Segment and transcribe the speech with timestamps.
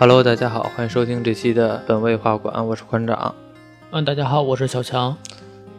[0.00, 3.34] Hello，大家好，欢迎收听这期的本位画馆，我是馆长。
[3.90, 5.16] 嗯，大家好，我是小强。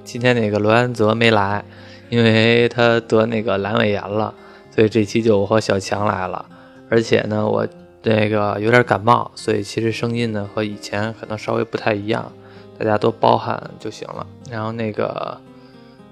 [0.04, 1.64] 今天那个罗安泽没来，
[2.10, 4.34] 因为他得那个阑尾炎了，
[4.76, 6.46] 所以这期就我和小强来了。
[6.90, 7.66] 而且呢，我
[8.04, 12.30] 那个有点感冒，所以其实声音呢和以前可能稍微不太一样，
[12.78, 14.28] 大家多包涵就行了。
[14.52, 15.40] 然后那个。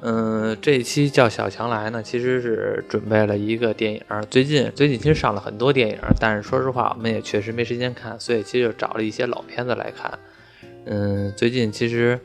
[0.01, 4.01] 嗯，这一期叫小强来呢，其实是准备了一个电影。
[4.29, 10.19] 最近最近其实上了很多电影，但是说实话，我们也确实没时间看，所以其实就找了一些老片子来看。
[10.85, 12.19] 嗯，最近其实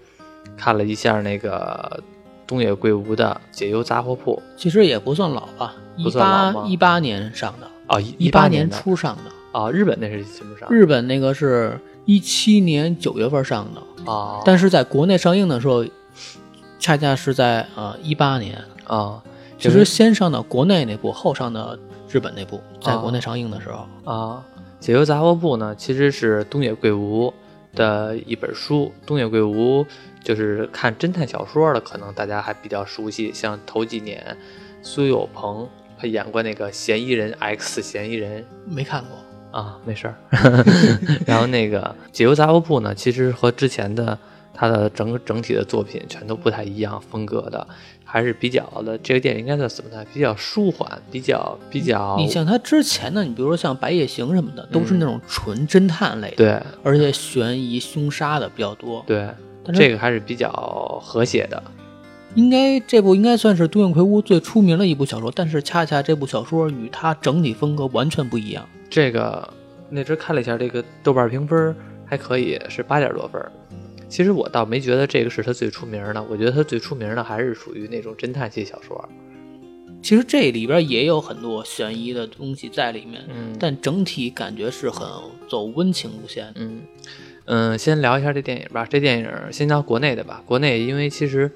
[0.54, 1.98] 看了一下那个
[2.46, 6.68] 东野圭吾的《解忧杂货铺》，其实也不算老吧，不算老吗？
[6.68, 9.70] 一八年上的啊，一八年初上的啊。
[9.70, 10.70] 日本那是什么上？
[10.70, 15.82] 日本那个是一七年九月份上的啊，但是在国内上映的时候。
[16.82, 19.22] 恰恰是在呃一八年啊，
[19.56, 21.78] 其实先上的国内那部，后上的
[22.10, 24.44] 日本那部，在国内上映的时候啊，
[24.84, 27.32] 《解忧杂货铺》呢，其实是东野圭吾
[27.76, 28.92] 的一本书。
[29.06, 29.86] 东野圭吾
[30.24, 34.36] 就是看侦探小说的，可能大家还比较熟悉，像头几年
[34.82, 40.16] 苏有朋他演过那个《嫌疑人 X 嫌疑人》，没看过啊，没事儿。
[41.24, 44.18] 然后那个《解忧杂货铺》呢，其实和之前的。
[44.54, 47.66] 他的整个整体的作品全都不太一样，风格的
[48.04, 48.96] 还是比较的。
[48.98, 50.04] 这个电影应该算什么呢？
[50.12, 52.16] 比较舒缓，比较比较。
[52.18, 59.02] 你像他之前的，你比如说像《白夜行》什么的，都是那种纯侦探类的，对，而且悬疑凶杀的比较多。
[59.06, 59.28] 对，
[59.74, 60.50] 这个还是比较
[61.02, 61.62] 和谐的。
[62.34, 68.66] 应该这部应该算是东野圭吾最出名的一部小说，但是恰恰这部小说与他整体风格完全不一样。
[68.88, 69.46] 这个
[69.90, 71.74] 那阵看了一下，这个豆瓣评分
[72.06, 73.42] 还可以，是八点多分。
[74.12, 79.08] 其实我倒没觉得这个是他最出名的，我觉得他最出名的还是属于那种侦探系小说。
[80.02, 85.08] 其实这里边也有很多悬疑的东西在里面，嗯，但整体感觉是很
[85.48, 86.52] 走温情路线。
[86.56, 86.82] 嗯
[87.46, 88.84] 嗯，先聊一下这电影吧。
[88.84, 90.42] 这电影先聊国内的吧。
[90.44, 91.50] 国内因为其实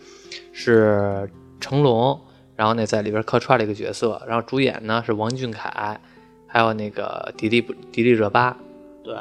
[0.55, 1.29] 是
[1.61, 2.19] 成龙，
[2.57, 6.01] 然后呢在里边客串了一个角色，然后主演呢是王俊凯，
[6.47, 8.57] 还有那个迪丽迪丽热巴，
[9.05, 9.15] 对。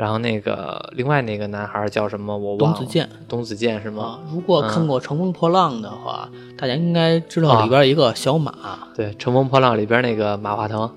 [0.00, 2.34] 然后那个另外那个男孩叫什么？
[2.34, 2.78] 我忘了。
[2.78, 4.18] 董子健，董子健是吗？
[4.32, 8.54] 如果看过《乘风破浪》的话，大家应该知道里边一个小马。
[8.96, 10.90] 对，《乘风破浪》里边那个马化腾。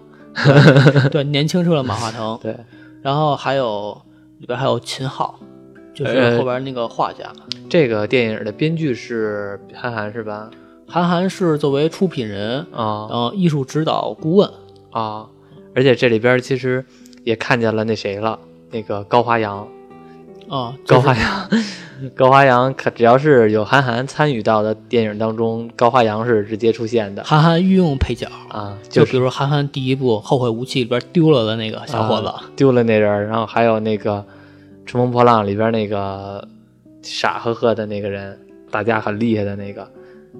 [1.11, 2.39] 对，年轻时候的马化腾。
[2.41, 2.55] 对。
[3.01, 4.01] 然后还有
[4.39, 5.37] 里边还有秦昊，
[5.93, 7.29] 就是后边那个画家。
[7.69, 10.49] 这个电影的编剧是韩寒是吧？
[10.87, 14.49] 韩寒是作为出品人啊，然后艺术指导顾问
[14.91, 15.27] 啊，
[15.75, 16.85] 而且这里边其实
[17.25, 18.39] 也看见了那谁了。
[18.73, 19.67] 那个高华阳，
[20.49, 21.49] 啊， 高华阳，
[22.15, 27.23] 高华阳，可只要是有韩寒参与到的电影当中，高华阳是直接出现的。
[27.23, 34.15] 韩寒御用配角啊，就比如韩寒第一部《后会无期》里边丢了的那个小伙子，丢了那人，然后还有那个
[34.85, 36.45] 《乘风破浪》里边那个
[37.03, 38.39] 傻呵呵的那个人，
[38.71, 39.87] 打架很厉害的那个，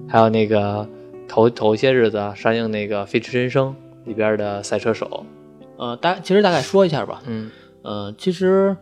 [0.10, 0.88] 还有那个
[1.28, 3.76] 头头些日子上映那个《飞驰人生》
[4.08, 5.24] 里边的赛车手。
[5.78, 7.52] 呃，大其实大概说一下吧，嗯。
[7.84, 8.76] 呃，其实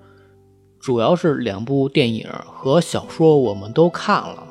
[0.79, 4.47] 主要是两部电影和小说，我们都看了。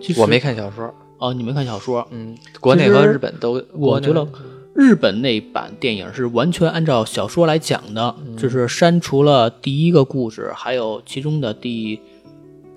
[0.00, 2.06] 其实我没看小说哦，你没看小说？
[2.10, 3.64] 嗯，国内和日本都。
[3.72, 4.26] 我觉得
[4.74, 12.00] 日本那版电影是完全按照小说来讲的，就是删除了第一个故事，还有其中的第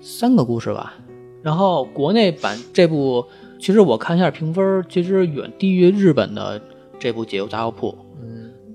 [0.00, 0.94] 三个故事吧。
[1.42, 3.24] 然后国内版这部，
[3.58, 6.60] 其实我看一下评分，其实远低于日本的
[6.98, 7.92] 这部《解忧杂货铺》。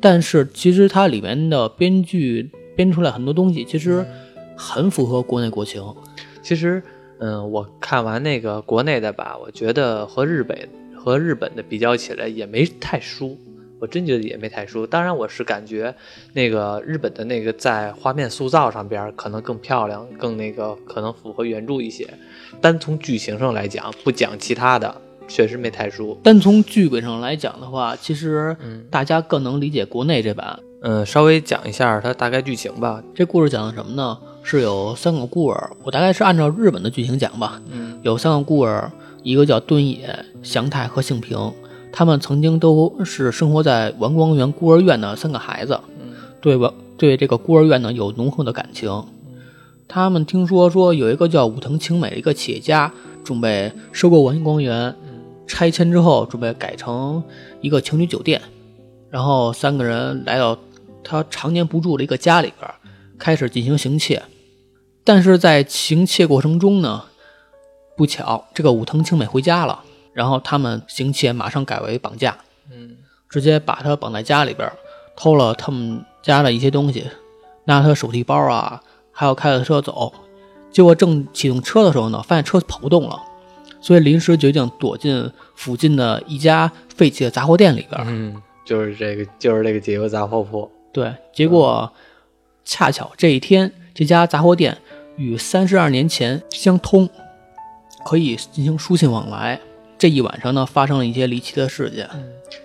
[0.02, 4.04] 但是其实它里面的编剧编出来很多东西，其实
[4.58, 5.82] 很符合国内国情。
[6.42, 6.82] 其实，
[7.20, 10.58] 嗯，我看完那个国内的吧，我觉得和日本
[10.96, 13.38] 和日本的比较起来也没太输，
[13.80, 14.88] 我真觉得也没太输。
[14.88, 15.94] 当然，我是感觉
[16.34, 22.08] 那个日本的那个在画面塑造上边可能更漂亮，更那个可能符合原著一些。
[22.60, 25.02] 单从剧情上来讲，不讲其他的。
[25.32, 26.18] 确实没太熟。
[26.22, 28.56] 单从剧本上来讲的话，其实
[28.90, 30.60] 大家更能理解国内这版。
[30.82, 33.02] 嗯，稍微讲一下它大概剧情吧。
[33.16, 34.18] 这故事讲的什么呢？
[34.44, 37.62] 是有三个孤儿，我大概是按照日本的剧情讲吧。
[37.72, 38.92] 嗯，有三个孤儿，
[39.24, 41.54] 一个叫敦野、祥太和幸平，
[41.92, 45.80] 他们曾经都是生活在丸光园孤儿院的三个孩子。
[46.02, 46.74] 嗯，对吧？
[46.98, 49.06] 对这个孤儿院呢有浓厚的感情。
[49.88, 52.92] 他们听说说有一个叫武藤晴美的一个企业家
[53.24, 54.96] 准备收购文光园。
[55.52, 57.22] 拆迁之后，准备改成
[57.60, 58.42] 一个情侣酒店，
[59.10, 60.58] 然后三个人来到
[61.04, 62.72] 他常年不住的一个家里边，
[63.20, 64.24] 开始进行行窃。
[65.04, 67.04] 但是在行窃过程中呢，
[67.98, 69.84] 不巧这个武藤清美回家了，
[70.14, 72.38] 然后他们行窃马上改为绑架，
[72.72, 72.96] 嗯，
[73.30, 74.72] 直接把他绑在家里边，
[75.18, 77.08] 偷了他们家的一些东西，
[77.66, 78.82] 拿他的手提包啊，
[79.12, 80.14] 还有开着车走。
[80.72, 83.22] 结果正启动车的时候呢，发现车跑不动了，
[83.82, 88.02] 所以临时决定躲进附近的一家废弃的杂货店里边。
[88.06, 90.72] 嗯，就是这个，就是这个解忧杂货铺。
[90.94, 91.92] 对，结果
[92.64, 94.78] 恰巧这一天，这家杂货店
[95.18, 97.10] 与三十二年前相通，
[98.06, 99.60] 可以进行书信往来。
[99.98, 102.10] 这一晚上呢，发生了一些离奇的事件。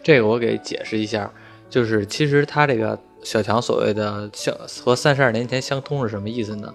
[0.03, 1.31] 这个我给解释一下，
[1.69, 6.75] 就是其实他这个小强所谓的相和三十二年前相通是什么意思呢？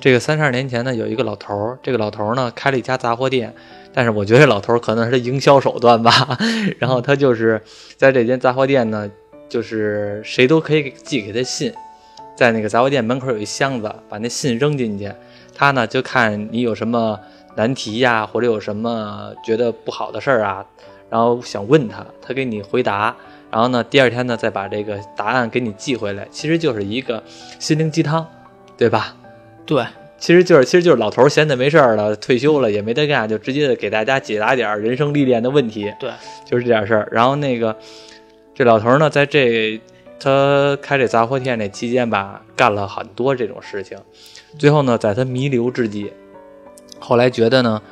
[0.00, 3.54] 这个三十二年前呢，有一个老头儿，这个老头儿呢开了一家杂货店，
[3.92, 6.38] 但是我觉得这老头儿可能是营销手段吧。
[6.78, 7.62] 然后他就是
[7.96, 9.10] 在这间杂货店呢，
[9.48, 11.72] 就是谁都可以寄给他信，
[12.36, 15.12] 在那个杂货店门口有一箱子，把那信扔进去，
[15.54, 17.18] 他呢就看你有什么
[17.56, 20.64] 难题呀，或者有什么觉得不好的事儿啊，
[21.10, 23.16] 然后想问他，他给你回答，
[23.50, 27.22] 然后呢第二天呢再把这个答案给你寄回来，其实就是一个
[27.58, 28.26] 心灵鸡汤，
[28.76, 29.14] 对吧？
[29.68, 29.84] 对，
[30.16, 36.10] 其实就是，其实就是老头儿闲的没事儿了，退休了也没得干，就直接的给大家解答点儿人生历练的问题，对，
[36.46, 37.06] 就是这点事儿。
[37.12, 37.76] 然后那个
[38.54, 39.78] 这老头儿呢，在这
[40.18, 43.98] 他开这杂货店这期间吧，干了很多这种事情。
[44.58, 46.10] 最后呢，在他弥留之际，
[46.98, 47.82] 后来觉得呢，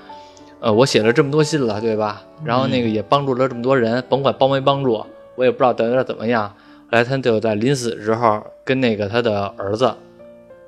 [0.61, 2.23] 呃，我写了这么多信了，对吧？
[2.43, 6.49] 然后那个也帮助了这么多人，甭管帮没帮助，我也不知道等点怎么样。
[6.49, 9.95] 后来他就在临死之后跟那个他的儿子。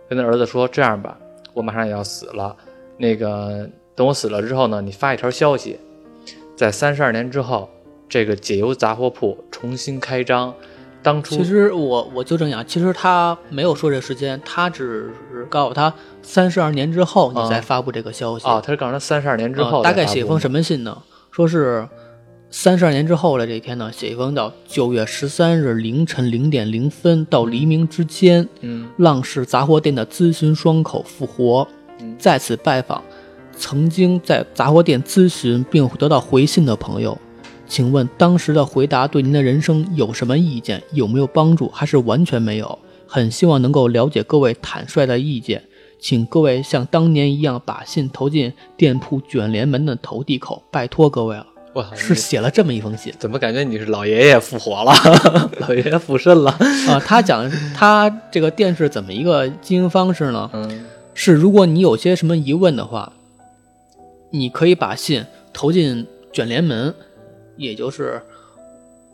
[0.08, 1.18] 跟他儿子说：“这样吧，
[1.52, 2.56] 我马上也要死了。
[2.96, 5.78] 那个等我死了之后呢，你发一条消息，
[6.56, 7.68] 在三十二年之后，
[8.08, 10.54] 这个解忧杂货铺重新开张。
[11.02, 18.60] 当初其实我我纠正一下，其实他没有说这时间，他只是告诉他三十二年之后你再发布这个消息啊。
[18.60, 21.02] 他是告诉他三十二年之后，大概写一封什么信呢？
[21.30, 21.86] 说是。”
[22.50, 31.68] 三十二年之后的这一天呢，写一封到九月十三日凌晨零点零分到黎明之间，嗯，浪氏杂货店的咨询窗口复活，
[32.18, 33.02] 再次拜访
[33.54, 37.16] 曾经在杂货店咨询并得到回信的朋友，
[37.66, 40.82] 请问当时的回答对您的人生有什么意见？
[40.92, 41.68] 有没有帮助？
[41.68, 42.78] 还是完全没有？
[43.06, 45.62] 很希望能够了解各位坦率的意见，
[46.00, 51.46] 请各位像当年一样把信投进店铺卷帘门的投递口，拜托各位了。
[51.94, 54.92] 是写了这么一封信，怎么感觉你是老爷爷复活了，
[55.60, 56.50] 老爷爷附身了
[56.88, 57.00] 啊？
[57.04, 60.50] 他讲他这个电是怎么一个经营方式呢？
[60.52, 60.84] 嗯，
[61.14, 63.12] 是如果你有些什么疑问的话，
[64.30, 66.94] 你可以把信投进卷帘门，
[67.56, 68.22] 也就是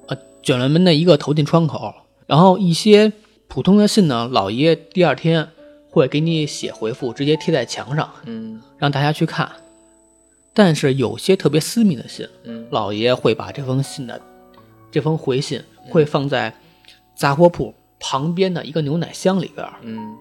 [0.07, 1.95] 呃卷帘门的一个投进窗口，
[2.27, 3.13] 然后一些
[3.49, 5.49] 普通的信呢，老爷爷第二天
[5.91, 9.49] 会给你写回复，直接贴在墙上，嗯，让大家去看。
[10.55, 14.21] 但是有些特别私密的信，嗯，老爷会把这封信的
[14.93, 15.61] 这封回信
[15.91, 16.55] 会放在
[17.17, 20.17] 杂货铺旁边的一个牛奶箱里边，嗯，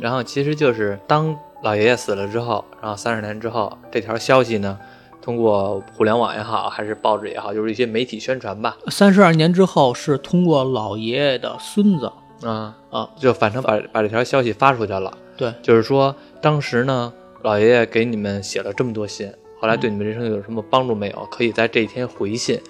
[0.00, 4.78] 然后其实就是当老爷爷死了之后，然后三十年之后，这条消息呢，
[5.22, 8.76] 通过互联网也好，还是报纸也好，就是一些媒体宣传吧。
[8.88, 15.16] 三十二年之后是通过老爷爷的孙子，啊啊，就反正把把这条消息发出去了。
[15.34, 17.10] 对，就是说当时呢，
[17.42, 19.32] 老爷爷给你们写了这么多信。
[19.58, 21.26] 后来对你们人生有什么帮助没有？
[21.30, 22.60] 可以在这一天回信。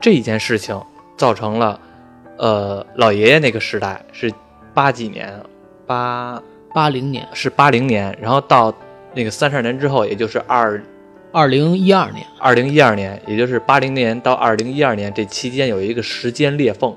[0.00, 0.78] 这一件事情
[1.16, 1.80] 造成了，
[2.36, 4.30] 呃，老爷爷那个时代是
[4.74, 5.40] 八几年，
[5.86, 6.42] 八
[6.74, 8.74] 八零年是八零年，然后到
[9.14, 10.82] 那个三十二年之后，也就是二
[11.32, 16.94] 二零一二年，二零一二年，也就是八零年到二零一二年这期间有一个时间裂缝，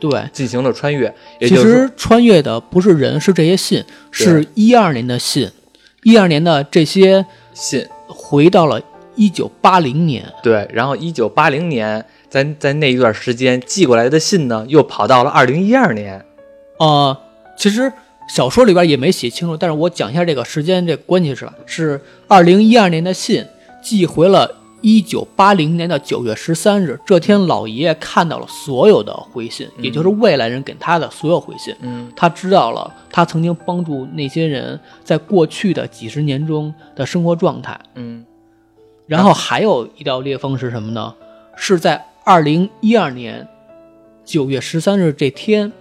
[0.00, 1.14] 对，进行了穿越。
[1.40, 5.50] 其实穿越的不是人，是这些信，是一二年的信，
[6.02, 7.86] 一二年的这些信。
[8.08, 8.80] 回到了
[9.14, 16.24] 一九八零年，对，然后一九八零年，在在那一段时间寄过来的信呢，又跑到了二零一二年。
[16.78, 17.16] 呃，
[17.56, 17.92] 其实
[18.28, 21.54] 小说里边也没写清楚，但是我讲一下这个时间这关系是吧？
[21.66, 23.44] 是二零一二年的信
[23.82, 31.74] 寄回了一九八零年的九月十三日，这天老爷爷看到了所有的回信，也就是未来人给他的所有回信。
[31.80, 37.78] 嗯，他知道了他曾经帮助那些人在过去的几十年中的生活状态。
[37.94, 38.24] 嗯。
[39.06, 41.14] 然后还有一道裂缝是什么呢？
[41.56, 43.48] 是在二零一二年
[44.24, 45.72] 九月十三日这天，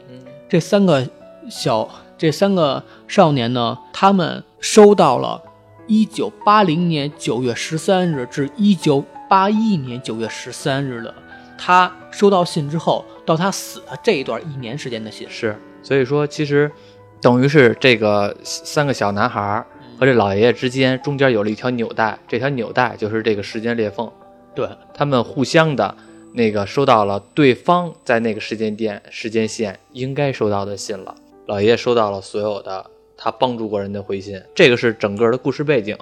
[0.47, 1.05] 这三个
[1.49, 5.41] 小这三个少年呢，他们收到了
[5.87, 11.13] 一九八零年九月十三日至一九八一年九月十三日的
[11.57, 15.27] 他收到信之后到他死的这一段一年时间的信。
[15.29, 16.71] 是，所以说其实
[17.19, 19.65] 等于是这个三个小男孩。
[19.99, 24.07] 和这老爷爷之间中间有了一条纽带，这条纽带就是这个时间裂缝。
[24.53, 25.97] 对他们互相的
[26.33, 31.15] 那个收到了对方在那个时间点时间线应该收到的信了。
[31.47, 32.85] 老爷爷收到了所有的
[33.17, 35.97] 他帮助过人的回信，这个是整个的故事背景。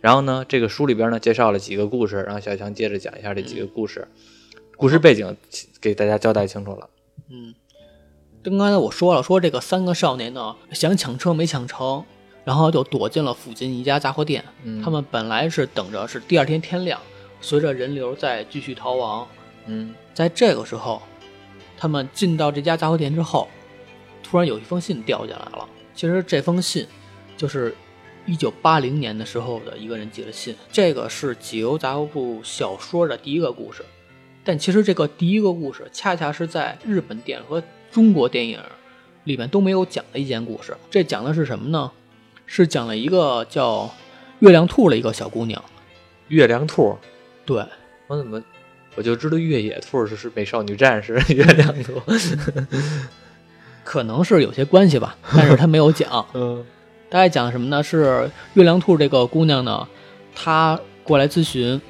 [0.00, 4.08] 然后呢，这个书里边呢介绍了几个故事，让小强接着讲一下这几个故事。
[4.76, 5.36] 故事背景
[5.80, 6.88] 给大家交代清楚了。
[7.30, 7.54] 嗯，
[8.42, 12.04] 刚刚才我说了，说这个三个少年呢想抢车没抢成，
[12.44, 14.44] 然后就躲进了附近一家杂货店。
[14.64, 17.00] 嗯他们本来是等着是第二天天亮，
[17.40, 19.26] 随着人流再继续逃亡。
[19.66, 21.00] 嗯在这个时候，
[21.78, 23.48] 他们进到这家杂货店之后，
[24.22, 25.68] 突然有一封信掉进来了。
[25.94, 26.86] 其实这封信
[27.36, 27.74] 就是
[28.26, 30.54] 一九八零年的时候的一个人寄的信。
[30.72, 33.84] 这个是解忧杂货铺小说的第一个故事，
[34.42, 38.60] 但其实这个第一个故事恰恰是在日本电影和中国电影
[39.24, 40.76] 里面都没有讲的一件故事。
[40.90, 41.90] 这讲的是什么呢？
[42.46, 43.90] 是讲了一个叫
[44.40, 45.64] 月亮兔的一个小姑娘。
[46.28, 46.98] 月亮兔，
[47.46, 47.64] 对，
[48.06, 48.42] 我怎么
[48.96, 52.00] 我就知道越野兔是是美少女战士， 月亮兔。
[53.84, 56.26] 可能是有些关系吧， 但是他没有讲。
[56.34, 56.64] 嗯
[57.10, 57.80] 大概讲什么呢？
[57.80, 59.86] 是月亮兔这个姑娘呢，
[60.34, 61.80] 她过来咨询，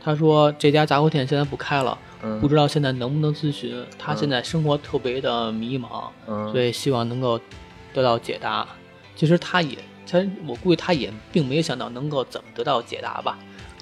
[0.00, 3.84] 她说这家杂货店现在不开了，嗯，不知道现在能不能咨询。
[3.98, 7.40] 她现在生活特别的迷茫，嗯，所以希望能够
[7.92, 8.64] 得到解答。
[9.16, 9.76] 其实她也，
[10.08, 13.36] 她我估计她也并没有想到能够怎么得到解答吧。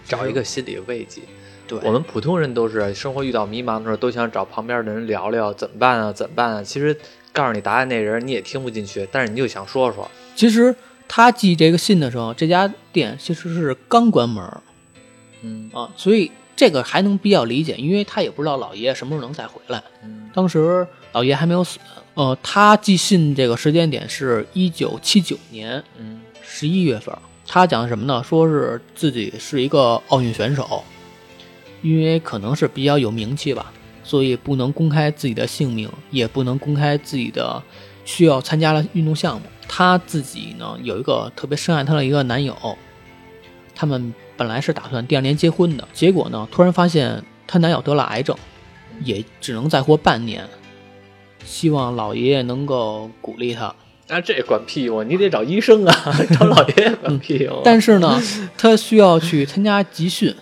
[0.06, 1.20] 找一个心理慰藉。
[1.68, 6.62] 对，我们普通人都是生活遇到迷茫的时候，都想找旁边的人聊聊怎么办啊，怎么办啊。
[6.62, 6.96] 其实
[7.34, 10.10] 告诉你答案那人你也听不进去，但是你就想说说。
[10.34, 10.74] 其实
[11.06, 14.62] 他寄这个信的时候，这家店其实是刚关门儿
[15.42, 19.82] 嗯啊，所以这个还能比较理解，因为他也不知道老爷爷什么时候能再回来。
[20.02, 21.78] 嗯当时老爷还没有死，
[22.14, 27.14] 呃，他寄信这个时间点是一九七九年嗯十一月份。
[27.46, 28.22] 他讲的什么呢？
[28.24, 30.82] 说是自己是一个奥运选手，
[31.82, 33.70] 因为可能是比较有名气吧，
[34.04, 37.60] 所以不能公开自己的姓名，也不能公开自己的
[38.04, 39.46] 需要参加的运动项目。
[39.66, 42.54] 她自己呢有一个特别深爱她的一个男友，
[43.74, 48.36] 他们本来是打算第二年结婚的，结果呢突然发现她男友得了癌症，
[49.02, 50.46] 也只能再活半年。
[51.44, 53.74] 希望老爷爷能够鼓励她，
[54.08, 57.60] 那、这管屁用，你得找医生啊，找老爷爷管屁用。
[57.64, 58.20] 但是呢，
[58.56, 60.34] 她需要去参加集训，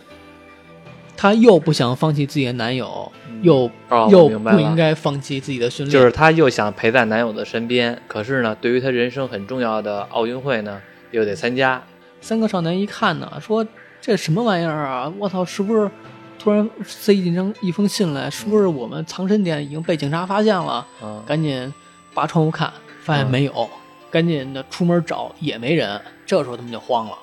[1.17, 3.11] 她又不想放弃自己的男友，
[3.43, 10.81] 又、哦，又不应该放弃自己的训练，就是她又想陪在男友的身边，可是呢，对于她人生很重要的奥运会呢，
[11.11, 11.83] 又得参加。
[12.21, 13.67] 三个少年一看呢，说
[14.01, 15.13] 这什么玩意儿啊！
[15.19, 15.91] 我操，是不是
[16.39, 18.31] 突然塞进张一封信来？
[18.31, 20.87] 是不是我们藏身点已经被警察发现了？
[21.03, 21.73] 嗯赶紧
[22.15, 22.73] 扒窗户看，
[23.03, 23.69] 发现没有，
[24.11, 26.01] 赶紧的出门找也没人。
[26.25, 27.19] 这时候他们就慌了，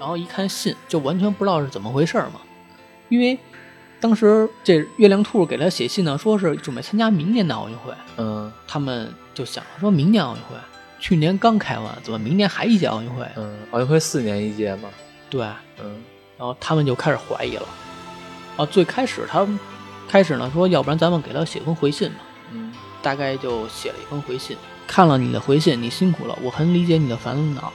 [0.00, 2.40] 然后一看信，就完全不知道是怎么回事嘛。
[3.08, 3.38] 因为
[4.00, 10.54] 当时这月亮兔给他写信呢，说是准备参加明年的奥运会，嗯他们就想说明年奥运会，
[11.00, 13.26] 去年刚开完，怎么明年还一届奥运会？
[13.36, 14.88] 嗯，奥运会四年一届嘛。
[15.30, 15.44] 对，
[15.82, 16.02] 嗯
[16.38, 17.66] 然后他们就开始怀疑了。
[18.56, 19.58] 啊，最开始他们
[20.08, 22.16] 开始呢说，要不然咱们给他写封回信吧。
[22.52, 22.72] 嗯
[23.02, 27.72] 大概就写了一封回信，看了你的回信，你辛苦了，我很理解你的烦恼。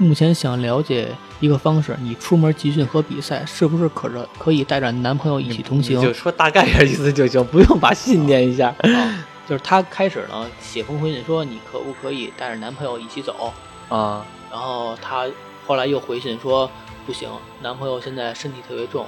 [0.00, 6.00] 目前想了解一个方式，你出门集训和比赛是不是可着可以带着男朋友一起同行？
[6.00, 8.68] 就说大概点意思就行，不用把信念一下。
[8.78, 13.52] 啊， 就是他开始呢写封回信说你可不可以带着男朋友一起走？
[13.90, 15.26] 啊，然后他
[15.66, 16.70] 后来又回信说
[17.04, 17.28] 不行，
[17.60, 19.04] 男朋友现在身体特别重，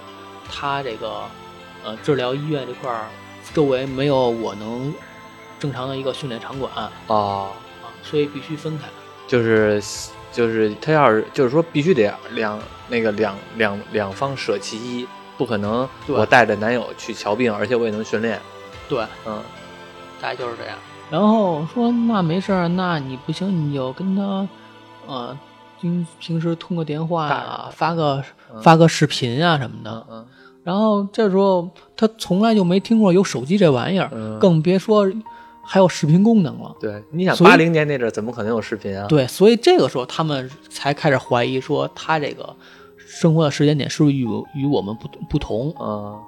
[0.51, 1.23] 他这个
[1.83, 3.07] 呃治疗医院这块儿
[3.55, 4.93] 周围没有我能
[5.59, 7.49] 正常的一个训练场馆啊，哦，
[8.03, 8.85] 所以必须分开。
[9.27, 9.81] 就是
[10.33, 12.59] 就是他要是就是说必须得两
[12.89, 18.41] 那个两两两方舍其一，不可能我带着男友去瞧病，而且我也能训练。
[18.89, 19.41] 对，嗯
[20.21, 20.77] 大概就是这样。
[21.11, 24.49] 然后说那没事儿，那你不行你就跟他
[25.07, 25.39] 呃
[25.81, 28.25] 平平时通个电话啊，发个
[28.63, 30.07] 发个视频啊什么的。
[30.11, 30.27] 嗯
[30.65, 35.05] 然后这时候他从来就没听过有手机这玩意儿，嗯，更别说
[35.63, 36.75] 还有视频功能了。
[36.81, 39.07] 对，你想八零年那阵怎么可能有视频啊？
[39.09, 42.55] 对，所以这个时候他们才开始怀疑说他这个
[42.99, 45.75] 生活的时间点是不是与与我们不不同。
[45.81, 46.21] 嗯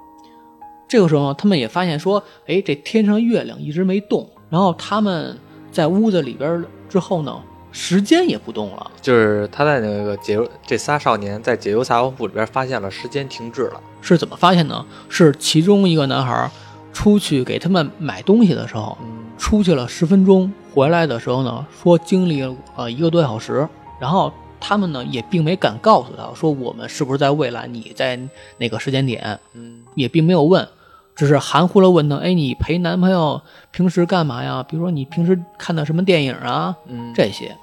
[0.87, 4.29] 这个时候，他们也发现说，哎，这天上月亮一直没动。
[4.51, 5.35] 然后他们
[5.71, 8.91] 在屋子里边之后呢，时间也不动了。
[9.01, 13.81] 就是他在那个解忧这仨少年在解忧杂货铺里边发现了时间停滞了。
[13.99, 14.85] 是怎么发现呢？
[15.09, 16.49] 是其中一个男孩
[16.95, 23.67] 出去给他们买东西的时候，嗯出去了十分钟，回来的时候呢，说经历了呃一个多小时，
[23.99, 28.17] 然后他们呢也并没敢告诉他说我们是不是在未来，你在
[28.57, 30.65] 哪个时间点，嗯也并没有问，
[31.13, 34.63] 只是含糊了问他：“哎，你陪男朋友平时干嘛呀？
[34.63, 36.73] 比如说你平时看的什么电影啊？
[36.87, 37.53] 嗯，这些。”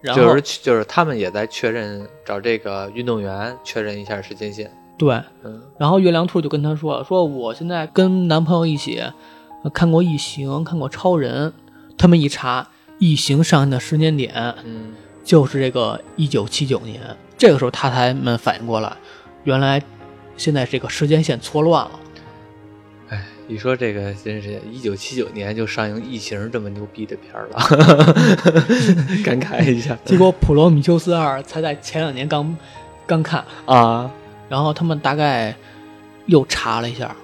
[0.00, 4.70] 然后就是就是他们也在确认找这个运动员确认一下时间线。
[4.96, 9.02] 对，嗯然后月亮兔就跟他说：“说我现在跟男朋友一起
[9.62, 11.50] 呃看过《异形》，看过《超人》，
[11.98, 12.62] 他们一查
[12.98, 14.32] 《异形》上映的时间点
[14.64, 14.92] 嗯
[15.24, 17.00] 就是这个一九七九年。
[17.36, 18.92] 这个时候他才们反应过来，
[19.42, 19.82] 原来
[20.36, 21.90] 现在这个时间线错乱了。
[23.08, 27.58] 哎，一说这个真是一九七九年就上映《异形》这么牛逼的片儿了，
[29.24, 32.56] 感慨一下结果《普罗米修斯二》才在前两年刚
[33.06, 34.08] 刚看，啊。
[34.48, 35.54] 然后他们大概
[36.26, 37.14] 又查了一下，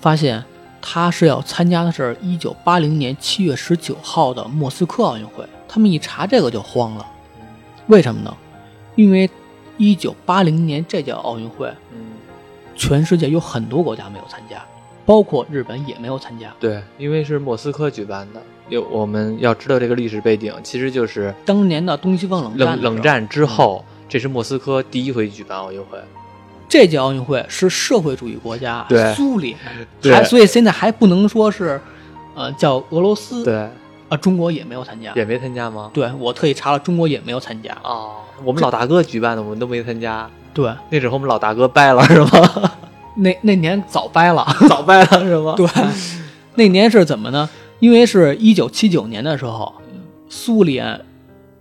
[0.00, 0.42] 发现
[0.80, 5.44] 他是要参加的是一九八零年七月十九号的莫斯科奥运会。
[5.68, 7.06] 他们一查这个就慌了，
[7.86, 8.36] 为什么呢？
[8.94, 9.30] 因为
[9.78, 12.12] 一九八零年这届奥运会，嗯，
[12.76, 14.62] 全世界有很多国家没有参加，
[15.06, 16.52] 包括日本也没有参加。
[16.60, 25.98] 对，因为是莫斯科举办的，有我们要知道这个历史背景，其实就是当年的东西方冷战冷战之后，这是莫斯科第一回举办奥运会。
[26.72, 29.54] 这届奥运会是社会主义国家对苏联，
[30.00, 31.78] 对还所以现在还不能说是，
[32.34, 33.68] 呃，叫俄罗斯，对，
[34.08, 35.12] 啊，中国也没有参加。
[35.14, 35.90] 也没参加吗？
[35.92, 37.76] 对我特意查了，中国也没有参加。
[37.84, 38.12] 哦，
[38.42, 40.26] 我们老大哥举办的，我们都没参加。
[40.54, 42.72] 对，那时候我们老大哥掰了是吗？
[43.16, 44.42] 那那年早掰了。
[44.66, 45.52] 早掰了是吗？
[45.54, 45.66] 对，
[46.56, 47.46] 那年是怎么呢？
[47.80, 49.74] 因为是一九七九年的时候，
[50.30, 51.04] 苏联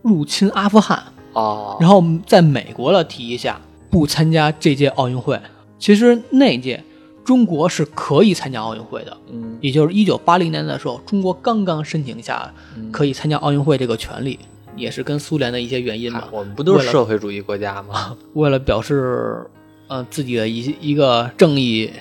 [0.03, 1.03] 入侵阿富汗，
[1.33, 3.59] 哦，然后在美国的提议下
[3.91, 5.39] 不参加这届奥运会。
[5.77, 6.83] 其实那届
[7.23, 14.39] 中国是可以参加奥运会的，嗯也就是一九八零年的时候，中国刚刚申请下嗯可以参加奥运会这个权利，
[14.75, 16.27] 也是跟苏联的一些原因嘛嗨。
[16.31, 18.17] 我们不都是社会主义国家吗？
[18.33, 19.45] 为了表示
[19.87, 21.91] 呃自己的一一个正义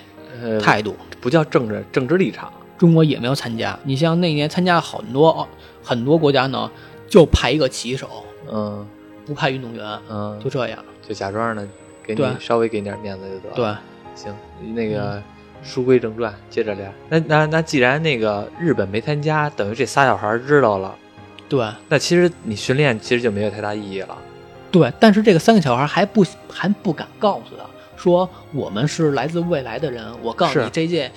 [0.41, 2.51] 呃，态度，不叫政治政治立场。
[2.77, 3.77] 中国也没有参加。
[3.83, 5.47] 你像那年参加很多
[5.83, 6.71] 很多国家呢，
[7.07, 8.07] 就派一个旗手，
[8.51, 8.83] 嗯
[9.23, 10.79] 不派运动员，嗯，就这样。
[11.07, 11.67] 就假装呢，
[12.03, 13.55] 给你稍微给你点面子就得了。
[13.55, 14.35] 对，行，
[14.73, 15.21] 那个
[15.63, 16.85] 书归正传，接着聊。
[17.09, 20.95] 那那那既然那个日本没参加，等于这仨小孩知道了，
[21.47, 24.17] 对那其实你训练其实就没有太大意义了。
[24.71, 27.63] 对，但是这个三个小孩还不还不敢告诉他
[27.97, 31.11] 说我们是来自未来的人，我告诉你这届。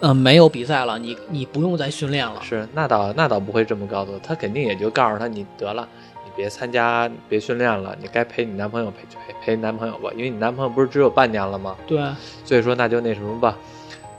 [0.00, 2.42] 呃，没有比赛了，你你不用再训练了。
[2.42, 6.01] 是，那倒那倒不会这么告诉他，他肯定也就告诉他，你得了，你
[6.36, 11.76] 别参加，别训练了，你该陪你男朋友陪陪陪男朋友吧，因为你男朋友不是只有半年了吗？
[11.86, 12.02] 对，
[12.44, 13.56] 所以说那就那什么吧，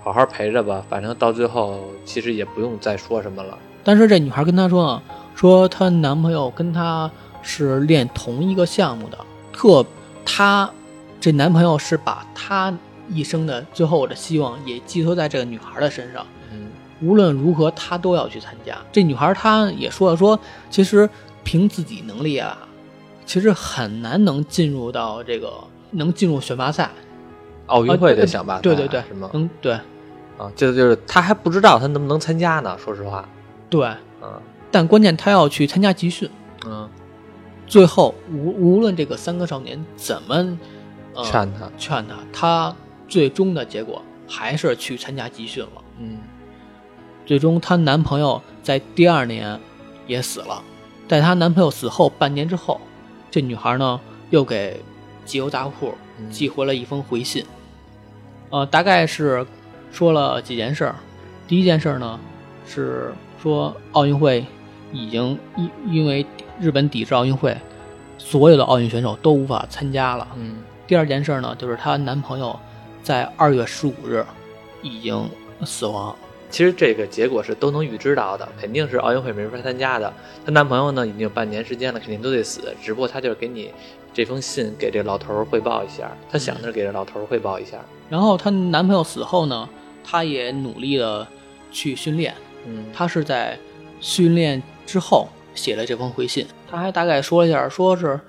[0.03, 3.57] 好好陪着吧，反正到最后其实也不用再说什么了。
[3.83, 5.01] 但是这女孩跟他说呢，
[5.35, 7.09] 说她男朋友跟她
[7.41, 9.17] 是练同一个项目的，
[9.51, 9.85] 特
[10.25, 10.69] 她
[11.19, 12.73] 这男朋友是把她
[13.09, 16.67] 一生的最后的希望也寄托在这个女孩的身上，嗯
[17.01, 18.77] 无论如何她都要去参加。
[18.91, 21.09] 这女孩她也说了说，其实
[21.43, 22.57] 凭自己能力啊，
[23.25, 25.53] 其实很难能进入到这个
[25.91, 26.89] 能进入选拔赛。
[27.67, 29.29] 奥运会呃的选拔赛、对对对，是吗？
[29.33, 29.73] 嗯，对
[30.37, 33.27] 啊，这就是他还不知道他能不能参加呢，说实话。
[33.69, 33.87] 对，
[34.21, 36.29] 嗯但关键他要去参加集训。
[36.65, 36.89] 嗯，
[37.67, 40.57] 最后无无论这个三个少年怎么、
[41.13, 42.75] 呃、劝他，劝他，他
[43.07, 45.81] 最终的结果还是去参加集训了。
[45.99, 46.17] 嗯
[47.25, 49.57] 最终，她男朋友在第二年
[50.07, 50.61] 也死了。
[51.13, 52.81] 在她男朋友死后半年之后，
[53.29, 54.81] 这女孩呢又给
[55.25, 57.45] 集邮大户嗯寄回了一封回信，
[58.49, 59.45] 呃，大概是
[59.91, 60.95] 说了几件事儿。
[61.47, 62.19] 第一件事儿呢
[62.65, 64.43] 是说奥运会
[64.91, 66.25] 已经因因为
[66.59, 67.55] 日本抵制奥运会，
[68.17, 70.27] 所有的奥运选手都无法参加了。
[70.35, 72.59] 嗯第二件事呢就是她男朋友
[73.03, 74.25] 在二月十五日
[74.81, 75.29] 已经
[75.63, 76.15] 死亡。
[76.53, 80.13] 其实这个结果是都能预知到的，肯定是奥运会没法参加的。
[80.45, 83.71] 她男朋友呢已经有半年时间了，肯定都得死，只不过她就是给你
[84.13, 87.79] 这封信给这老头儿汇报一下，她想的是给这老头儿汇报一下。
[88.07, 89.67] 然后她男朋友死后呢，
[90.03, 91.27] 她也努力的
[91.71, 92.35] 去训练。
[92.67, 93.57] 嗯，她是在
[93.99, 96.45] 训练之后写了这封回信。
[96.69, 98.19] 她还大概说了一下，说是，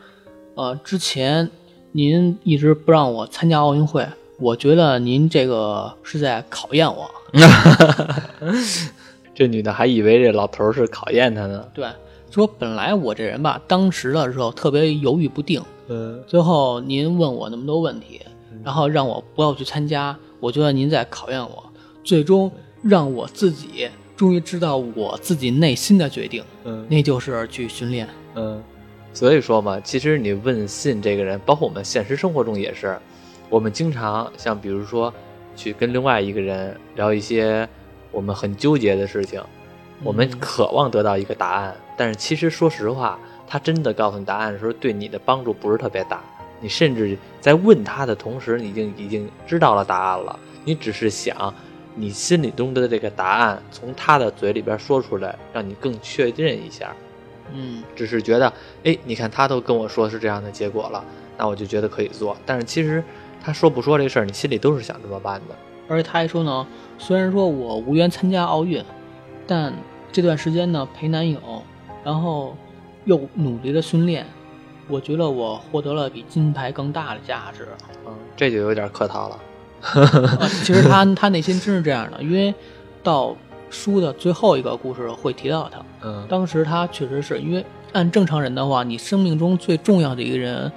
[0.54, 1.50] 呃，之前
[1.92, 4.06] 您一直不让我参加奥运会，
[4.38, 7.10] 我觉得您这个是在考验我。
[9.34, 11.64] 这女的还以为这老头儿是考验她呢。
[11.74, 11.86] 对，
[12.30, 18.20] 说本来我这人吧，当时的时候特别犹豫不定，嗯最后您问我那么多问题，
[18.64, 21.64] 然后让我不要去参加，我觉得您在考验我，
[22.04, 22.50] 最终
[22.82, 28.08] 让我自己终于知道我自己内心的决定，嗯那就是去训练。
[28.36, 28.62] 嗯，
[29.12, 32.96] 所以说嘛，其实你问信这个人，包括我们现实生活中也是，
[33.54, 35.14] 我们经常像比如说
[35.54, 37.68] 去跟另外一个人聊一些
[38.10, 39.40] 我们很纠结的事情，
[40.02, 46.20] 我们嗯渴望得到一个答案，但是其实说实话，他真的告诉你答案的时候，对你的帮助不是特别大。
[46.60, 51.54] 你甚至在问他的同时，你已经已经知道了答案了，你只是想
[51.94, 56.92] 你心里中的这个答案从他的嘴里边说出来，让你更确认一下。
[57.52, 61.04] 嗯只是觉得，哎，你看他都跟我说是这样的结果了，
[61.38, 62.36] 那我就觉得可以做。
[62.44, 63.04] 但是其实
[63.44, 65.54] 他说不说这事儿，你心里都是想这么办的。
[65.87, 66.66] 而且他还说呢，
[66.98, 68.83] 虽然说我无缘参加奥运，
[69.46, 69.70] 但
[70.11, 71.38] 这段时间呢陪男友，
[72.02, 72.57] 然后
[73.04, 74.24] 又努力的训练，
[74.88, 77.68] 我觉得我获得了比金牌更大的价值。
[78.07, 79.38] 嗯，这就有点客套了。
[79.94, 82.54] 呃其实他 他内心真是这样的，因为
[83.02, 83.37] 到
[83.68, 90.72] 书的最后一个故事会提到他，嗯当时他确实是因为按正常人的话，你生命中最重要的一个人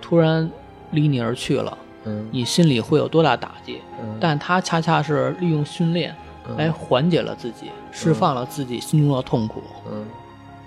[0.00, 0.48] 突然
[0.92, 3.80] 离你而去了，嗯你心里会有多大打击？
[4.00, 6.14] 嗯，但他恰恰是利用训练
[6.48, 9.62] 嗯来缓解了自己，释放了自己心中的痛苦。
[9.90, 10.06] 嗯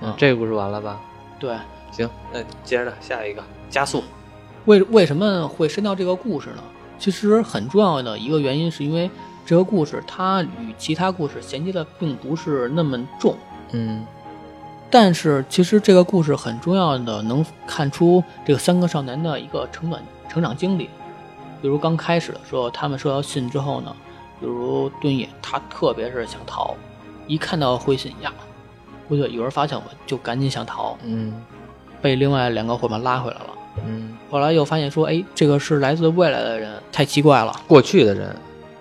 [0.01, 0.99] 嗯这个故事完了吧？
[1.39, 1.55] 对，
[1.91, 4.03] 行，那接着下一个加速。
[4.65, 6.63] 为为什么会深到这个故事呢？
[6.97, 9.09] 其实很重要的一个原因是因为
[9.45, 13.35] 这个故事它与其他故事衔接的并不是那么重，
[13.73, 14.05] 嗯
[14.89, 20.89] 但是其实这个故事很重要的能看出这个三个少年的一个成长成长经历。
[21.61, 23.95] 比如刚开始的时候，他们收到信之后呢，
[24.39, 26.75] 比如敦野他特别是想逃，
[27.27, 28.33] 一看到回信呀，
[29.07, 31.33] 不对，有人发现我就赶紧想逃，嗯
[32.01, 33.49] 被另外两个伙伴拉回来了。
[33.85, 37.59] 嗯，后来又发现说，哎，这个是来自未来的人，太奇怪了。
[37.67, 38.33] 过去的人，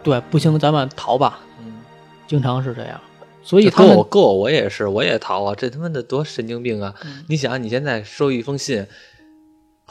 [0.03, 1.41] 对，不行，咱们逃吧。
[1.61, 1.81] 嗯，
[2.29, 3.01] 经常是这样，
[3.43, 5.55] 所以他我够我我也是，我也逃啊！
[5.57, 6.95] 这他妈的多神经病啊！
[7.05, 8.87] 嗯你想，你现在收一封信，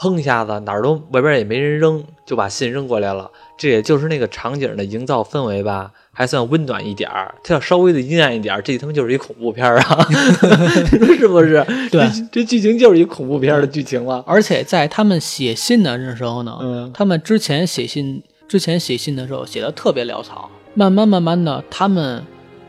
[0.04, 3.30] 砰一下子哪儿都外边也没人扔，就把信扔过来了。
[3.56, 7.34] 这也就是那个场景的营造氛围吧，还算温暖一点儿。
[7.42, 10.06] 它要稍微的阴暗一点儿，这他妈就是一恐怖片儿啊！
[10.10, 11.64] 你 说是不是？
[11.90, 14.22] 对这这剧情就是一恐怖片儿的剧情了。
[14.26, 22.22] 而且在他们写信的时候呢，嗯他们之前写信之前写信的时候写的特别潦草，慢慢慢慢的，他们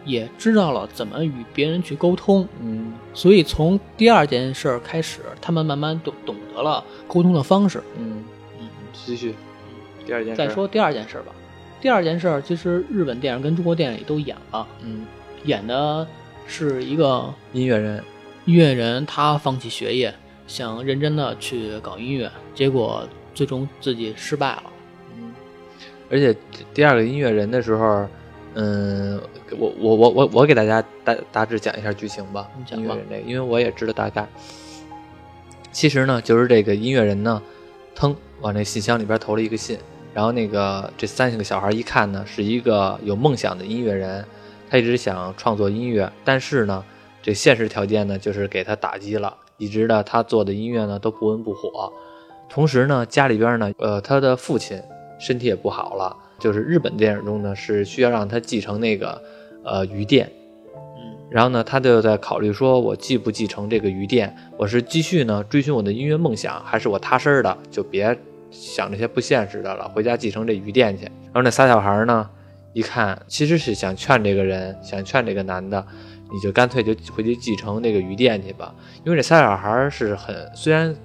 [0.06, 2.94] 也知道了怎么与别人去沟通，嗯。
[3.14, 7.84] 所以从第二件事儿开始，他们慢慢懂懂得了沟通的方式。
[7.98, 8.24] 嗯。
[8.60, 9.36] 嗯，继续。
[10.06, 11.34] 第二件事，再，说第二件事儿吧，
[11.82, 15.06] 第二件事儿其实日本电影跟中国电影里都演了，嗯，
[15.46, 16.08] 演的
[16.46, 18.04] 是一个音乐人，
[18.46, 20.14] 音乐人，他放弃学业，
[20.46, 24.64] 想认真的去搞音乐，结果最终自己失败了。
[25.18, 25.34] 嗯，
[26.12, 26.36] 而且
[26.72, 28.08] 第二个音乐人的时候，
[28.54, 29.20] 嗯，
[29.52, 32.64] 我我我我我给大家大大致讲一下剧情吧你。
[32.64, 34.28] 讲吧因为我也知道大概。
[35.72, 37.42] 其实呢，就是这个音乐人呢，
[37.94, 39.78] 腾往那信箱里边投了一个信，
[40.14, 44.26] 然后那个这三个小孩一看呢，是一个有梦想的音乐人，
[44.70, 46.84] 他一直想创作音乐，但是呢，
[47.22, 51.92] 这现实条件呢，就是给他打击了，一直呢他做的音乐呢都不温不火。
[52.48, 54.82] 同时呢，家里边呢，呃，他的父亲
[55.20, 59.22] 身体也不好了，就是日本电影中呢是需要让他继承那个
[59.64, 60.32] 呃余店，
[60.98, 61.16] 嗯。
[61.30, 68.18] 然后呢，他就在考虑说，我继不继承这个余店，我是继续呢追寻我的音乐梦想，还是我踏实儿的就别
[68.52, 71.04] 想这些不现实的了，回家继承这余店去。
[71.04, 72.30] 然后那仨小孩儿呢，
[72.74, 75.86] 一看其实是想劝这个人，想劝这个男的，
[76.32, 80.96] 你就干脆就回去继承那个余店去吧，因为这仨小孩儿是很虽然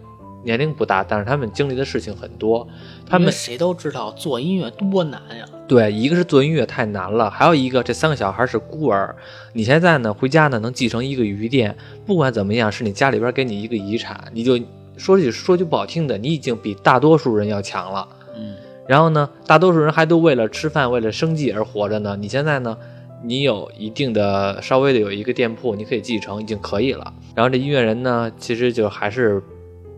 [0.42, 2.66] 年龄不大，但是他们经历的事情很多，
[3.06, 5.44] 他们谁都知道做音乐多难呀。
[5.68, 9.14] 对，一个是做音乐太难了，还有一个这三个小孩是孤儿。
[9.52, 14.58] 你现在呢回家呢能继承一个鱼店，不管怎么样是你家里边给你一个遗产，你就
[14.96, 18.08] 说句说句不好听的，你已经比大多数人要强了。
[18.36, 18.56] 嗯，
[18.88, 22.16] 然后呢，大多数人还都为了吃饭、为了生计而活着呢。
[22.18, 22.76] 你现在呢，
[23.22, 27.12] 你有一定的稍微的有一个店铺，你可以继承，已经可以了。
[27.34, 29.40] 然后这音乐人呢，其实就还是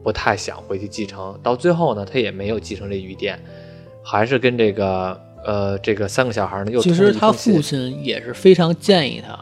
[0.03, 3.39] 不太想回去继承，到最后呢，他也没有继承这鱼店，
[4.03, 9.39] 还是跟这个呃这个三个小孩呢又其实他父亲也是非常建议他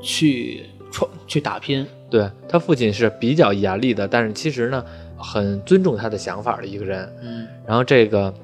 [0.00, 1.86] 去创去打拼。
[2.10, 4.84] 对他父亲是比较严厉的，但是其实呢，
[5.16, 7.08] 很尊重他的想法的一个人。
[7.22, 8.34] 嗯然后这个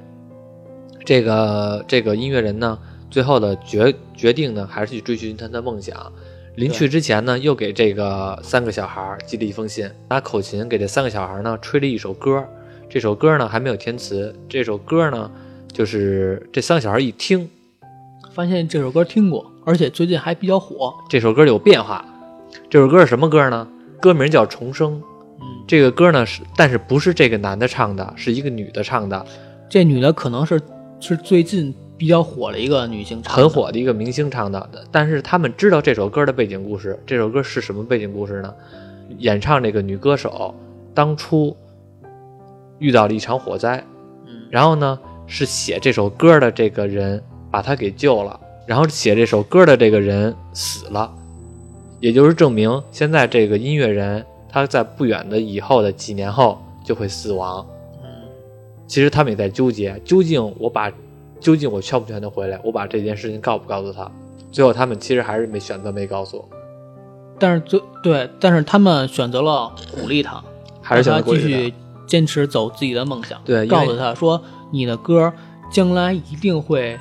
[1.04, 2.78] 这个这个音乐人呢，
[3.10, 6.12] 最后的决决定呢，还是去追寻他的梦想。
[6.56, 12.42] 临去之前呢，又给这个三个小孩寄了一封信，拿口琴给这三个小孩呢吹了一首歌。
[12.88, 15.30] 这首歌呢还没有填词，这首歌呢
[15.70, 17.46] 就是这三个小孩一听，
[18.32, 20.94] 发现这首歌听过，而且最近还比较火。
[21.10, 22.02] 这首歌有变化。
[22.70, 23.68] 这首歌是什么歌呢？
[24.00, 24.92] 歌名叫《重生》。
[25.38, 29.26] 嗯，这个歌呢是，但是不是这个男的唱的，是一个女的唱的。
[29.68, 30.58] 这女的可能是
[31.00, 36.98] 是最近比较火的一个女性唱的，很火的一个明星唱的，但是他们知道这首歌的背景故事。
[37.06, 38.54] 这首歌是什么背景故事呢？
[39.18, 40.54] 演唱这个女歌手
[40.92, 41.56] 当初
[42.78, 43.82] 遇到了一场火灾，
[44.26, 51.10] 嗯，然后呢是写这首歌的这个人把她给救了，然后写这首歌的这个人死了，
[52.00, 57.64] 也就是证明现在这个音乐人他在不远的以后的几年后就会死亡。
[58.02, 58.08] 嗯
[58.86, 60.92] 其实他们也在纠结，究竟我把，
[61.40, 64.10] 究竟我劝不劝他回来，我把这件事情告不告诉他？
[64.52, 66.48] 最后他们其实还是没选择没告诉我，
[67.38, 70.42] 但是最对，但是他们选择了鼓励他，
[70.80, 71.74] 还是选让他继续
[72.06, 75.30] 坚持走自己的梦想，对告诉他说你的歌
[75.70, 76.98] 将来一定会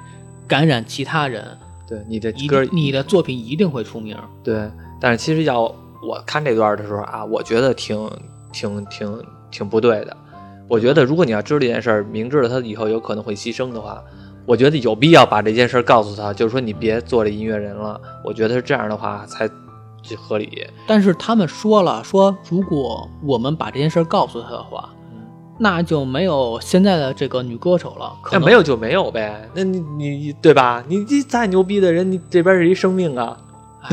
[0.48, 4.18] 感染其他人，对你的一歌你的作品一定会出名。
[4.44, 4.70] 对，
[5.00, 8.12] 但是其实要我看这段的时候啊，我觉得挺
[8.52, 10.18] 挺挺挺不对的。
[10.68, 14.04] 我觉得如果你要知道这件事儿，明知道他以后有可能会牺牲的话，
[14.46, 18.00] 我觉得有必要把这件事儿告诉他，就是说你别做这音乐人了。
[18.24, 19.50] 我觉得是这样的话才
[20.16, 20.68] 合理。
[20.86, 24.90] 但是他们说了，说如果我们把这件事儿告诉他的话，
[25.58, 28.14] 那就没有现在的这个女歌手了。
[28.32, 30.84] 那没有就没有呗，那你你对吧？
[30.88, 33.38] 你你再牛逼的人，你这边是一生命啊，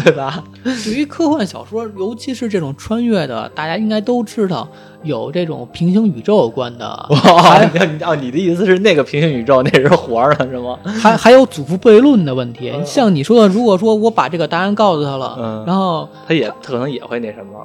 [0.05, 0.43] 对吧？
[0.65, 4.67] 对于科幻小说，尤其是这种穿越的，大家应该都知道
[5.03, 10.79] 有这种平行宇宙有关的， 哦，你的意思是那个平行宇宙那是活着的是吗？
[10.85, 12.73] 还还有祖父悖论的问题。
[12.85, 17.65] 像你说的，如果说我把这个答案告诉他了，嗯然后他也可能也会那什么。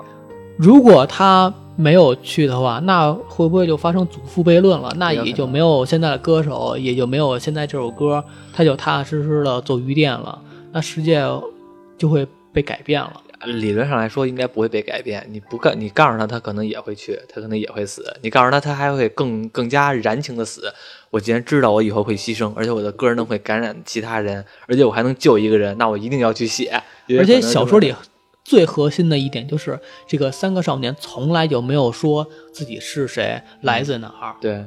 [0.57, 4.91] 如果他没有去的话，那会不会就发生祖父悖论了？
[4.97, 10.39] 那也就没有现在的歌手，也就没有现在这首歌，他就踏踏实实的做鱼店了，
[10.71, 11.21] 那世界
[11.97, 13.23] 就会被改变了。
[13.45, 15.23] 理论上来说，应该不会被改变。
[15.29, 18.03] 你不告你告诉他，他可能也会去，他可能也会死。
[18.23, 20.73] 你告诉他，他还会更更加燃情的死。
[21.11, 26.81] 我既然知道我以后会牺牲，而且我的歌能会感染其他人，而且我还能救一个人，那我一定要去写。
[27.19, 27.93] 而且小说里
[28.43, 34.35] 最核心的一点就是，这个三个少年从来就没有说自己是谁，来自哪儿。
[34.41, 34.65] 对，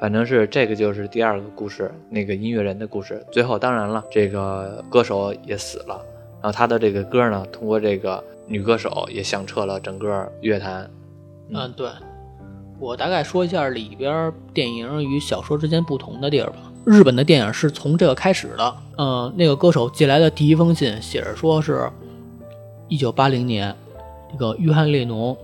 [0.00, 3.22] 反正是这个就是第二个故事，那个音乐人的故事。
[3.30, 6.00] 最后当然了，这个歌手也死了，
[6.42, 10.90] 然后他的这个歌呢，通过这个女歌手也响彻了整个乐坛。
[11.50, 11.88] 嗯，对。
[12.78, 16.56] 我大概说一下里边电影与小说之间不同的地儿吧。
[16.86, 18.76] 日本的电影是从这个开始的。
[18.96, 21.90] 嗯，那个歌手寄来的第一封信写着说是，
[22.88, 23.76] 一九八零年，
[24.32, 25.36] 这个约翰列侬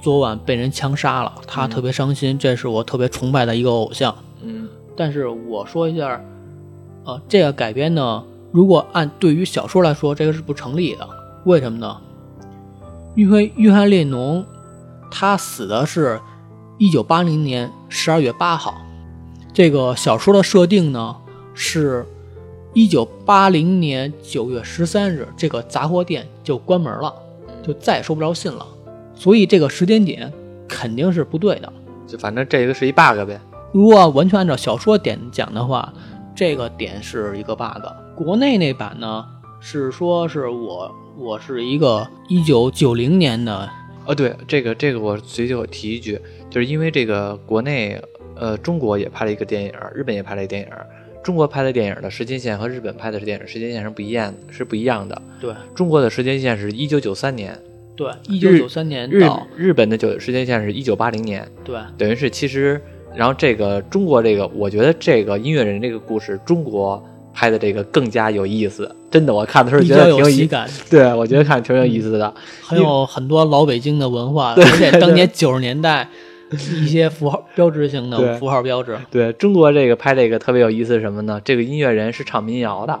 [0.00, 4.14] 昨晚被人枪杀了，他特别伤心，这是我特别崇拜的一个偶像。
[4.42, 6.24] 嗯但是我说一下，
[7.04, 8.24] 呃，这个改编呢，
[8.56, 11.06] 如果按对于小说来说，这个是不成立的。
[11.44, 11.94] 为什么呢？
[13.14, 14.42] 因为约翰列侬
[15.10, 16.18] 他死的是
[16.78, 18.74] 一九八零年十二月八号，
[19.52, 21.14] 这个小说的设定呢
[21.52, 22.06] 是
[22.72, 27.14] 一九八零年九月十三日，这个杂货店就关门了，
[27.62, 28.66] 就再也收不着信了，
[29.14, 30.32] 所以这个时间点
[30.66, 31.70] 肯定是不对的。
[32.06, 33.38] 就反正这个是一 bug 呗。
[33.72, 35.92] 如果完全按照小说点讲的话，
[36.34, 37.84] 这个点是一个 bug。
[38.16, 39.24] 国内那版呢
[39.60, 43.68] 是说是我我是一个一九九零年的，
[44.06, 48.00] 哦，对，这个这个我随就提一句，就是因为这个国内，
[48.34, 50.68] 呃，中国也拍了一个电影，日本也拍了一个电影。
[51.22, 55.20] 中国拍的电影的时间线和日本拍的电影时间线是不一样的，是不一样的。
[55.40, 55.52] 对。
[55.74, 57.58] 中国的时间线是一九九三年，
[57.96, 59.46] 对，一九九三年日到。
[59.56, 61.76] 日本的九时间线是一九八零年，对。
[61.98, 62.80] 等于是其实，
[63.14, 67.04] 然后这个中国这个，我觉得这个音乐人这个故事，中国
[67.36, 68.90] 拍的这个更加有意思。
[69.10, 72.32] 真的，我看的时候觉得挺意，有喜感， 对我觉得看挺有意思的。
[72.62, 76.08] 很有很多老北京的文化，而且当年九十年代
[76.80, 81.40] 一些符号标志性的符号标志，对中国这个拍这个特别有意思是什么呢？
[81.44, 82.98] 这个音乐人是唱民谣的，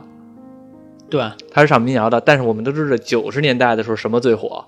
[1.08, 4.64] 对他是唱民谣的，但是我们都知道九十年代的时候什么最火？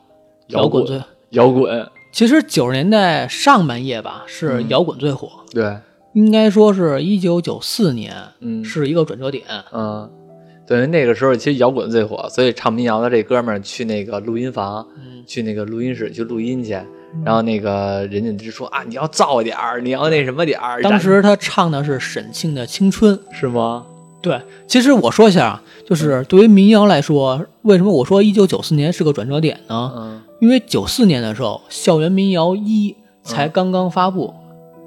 [0.51, 1.01] 滚摇最。
[1.33, 5.77] 摇滚，其实九十年代上半叶吧，是嗯摇滚最火，对，
[6.19, 9.45] 应该说是一九九四年嗯是一个转折点。
[9.73, 10.11] 嗯，
[10.67, 16.73] 等于那个时候其实摇滚最火，所以唱民谣的这哥们儿去那个录音房，嗯，去那个录音室去录音去，
[17.25, 20.83] 然后那个人家就说啊，你要燥点儿，你要那什么点儿。
[20.83, 23.17] 当时他唱的是沈庆的《青春》。
[23.33, 23.87] 是吗？
[24.21, 29.93] 对，其实我说一下啊，就是对于民谣来说，为什么我说一九九四年是个转折点呢？
[29.97, 32.97] 嗯，因为九四年的时候，《校园民谣一》
[33.29, 34.35] 才刚刚发布，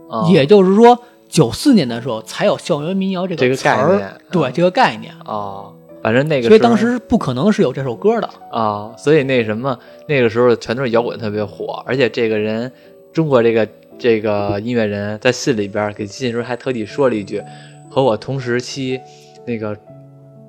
[0.10, 1.00] 啊也就是说，
[1.32, 3.88] 九四年的时候才有校园民谣这这个词儿。
[3.88, 4.32] 概念嗯。
[4.32, 8.30] 对这个概念，哦，反正那个所以当时不可能是有这首歌的。
[8.52, 12.70] 啊、所以那什么，那个时候全都是摇滚特别火，而且这个人，
[13.14, 13.68] 中国这个
[13.98, 17.42] 这个音乐人在信里边给信时候还特地说了一句，
[17.90, 19.00] 和我同时期
[19.48, 19.76] 那个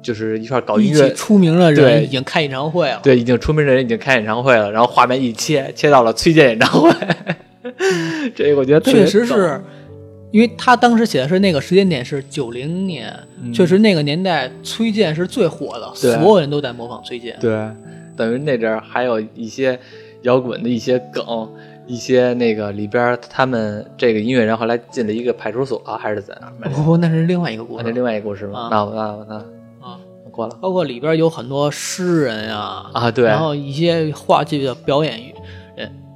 [0.03, 2.99] 就是一块搞音乐，出名的人已经开演唱会了。
[3.03, 6.91] 对，已经出名的人已经开演唱会了，然后画面一切，切到了崔健演唱会，
[8.35, 9.61] 这个我觉得确实是，
[10.33, 13.53] 因为他当时写的是那个时间点是九零年，嗯。
[13.53, 17.37] 确实那个年代崔健是最火的，所有人都在模仿崔健。
[17.39, 17.69] 对，
[18.17, 19.79] 等于那阵儿还有一些
[20.23, 21.49] 摇滚的一些梗，
[21.87, 26.53] 一些那个里边他们这个音乐人后来进了一个派出所、还是在哪儿？
[26.59, 27.85] 没不不，那是另外一个故事。
[27.85, 29.35] 那是另外一个故事那我那我那
[29.87, 29.99] 啊，
[30.31, 35.33] 过了包括里边有很多诗人呀，啊，对然后一些话剧的表演人、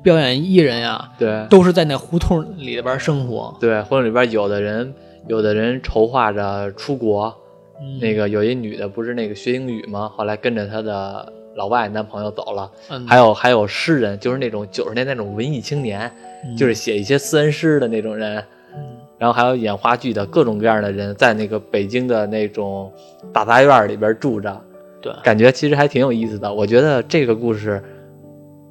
[0.07, 3.53] 表演艺人呀，对都是在那胡同里边生活。
[3.61, 4.95] 对，胡同里边有的人
[5.27, 7.35] 有的人筹划着出国，
[7.81, 10.09] 嗯那个有一女的不是那个学英语吗？
[10.15, 12.71] 后来跟着她的老外男朋友走了。
[12.89, 16.09] 嗯，还有还有诗人，就是那种九十年代那种文艺青年，
[16.45, 18.39] 嗯就是写一些私人诗的那种人。
[18.77, 18.83] 嗯
[19.19, 22.93] 然后还有演话剧的各种各样的人，在那个北京的那种
[23.33, 24.61] 大杂院里边住着，
[25.03, 26.53] 对，感觉其实还挺有意思的。
[26.53, 27.83] 我觉得这个故事，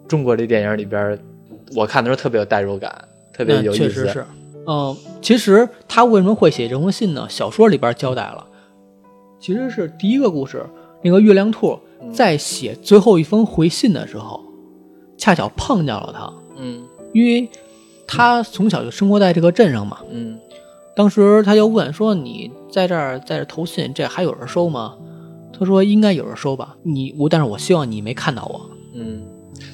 [0.08, 1.18] 中国这电影里边，
[1.76, 2.94] 我看的时候特别有代入感，
[3.34, 3.84] 特别有意思。
[3.84, 4.26] 确实是。
[4.68, 7.28] 嗯，其实他为什么会写这封信呢？
[7.30, 8.46] 小说里边交代了，
[9.40, 10.66] 其实是第一个故事，
[11.04, 14.44] 那个月亮兔嗯在写最后一封回信的时候，
[15.18, 17.48] 恰巧碰见了他，嗯因为
[18.08, 20.00] 他从小就生活在这个镇上嘛。
[20.12, 20.40] 嗯
[20.96, 24.96] 当时他就问说：“你在这儿在这儿投信，这还有人收吗？”
[25.52, 26.78] 他说：“应该有人收吧。
[26.84, 28.70] 你我，但是我希望你没看到我。
[28.94, 29.22] 嗯。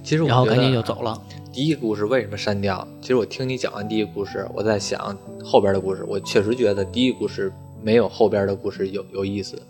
[0.03, 1.19] 其实”我然后赶紧就走了。
[1.53, 2.87] 第一个故事为什么删掉？
[3.01, 9.61] 其实我听你讲完第一个故事，我在想后边的故事，我确实觉得第一个故事没有后边的故事有有意思，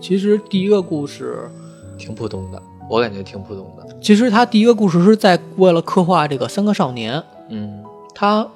[0.00, 1.48] 其实第一个故事，
[1.96, 3.96] 挺普通的，我感觉挺普通的。
[4.00, 7.22] 其实他第一个故事是在为了刻画这个三个少年。
[7.48, 7.82] 嗯
[8.14, 8.46] 他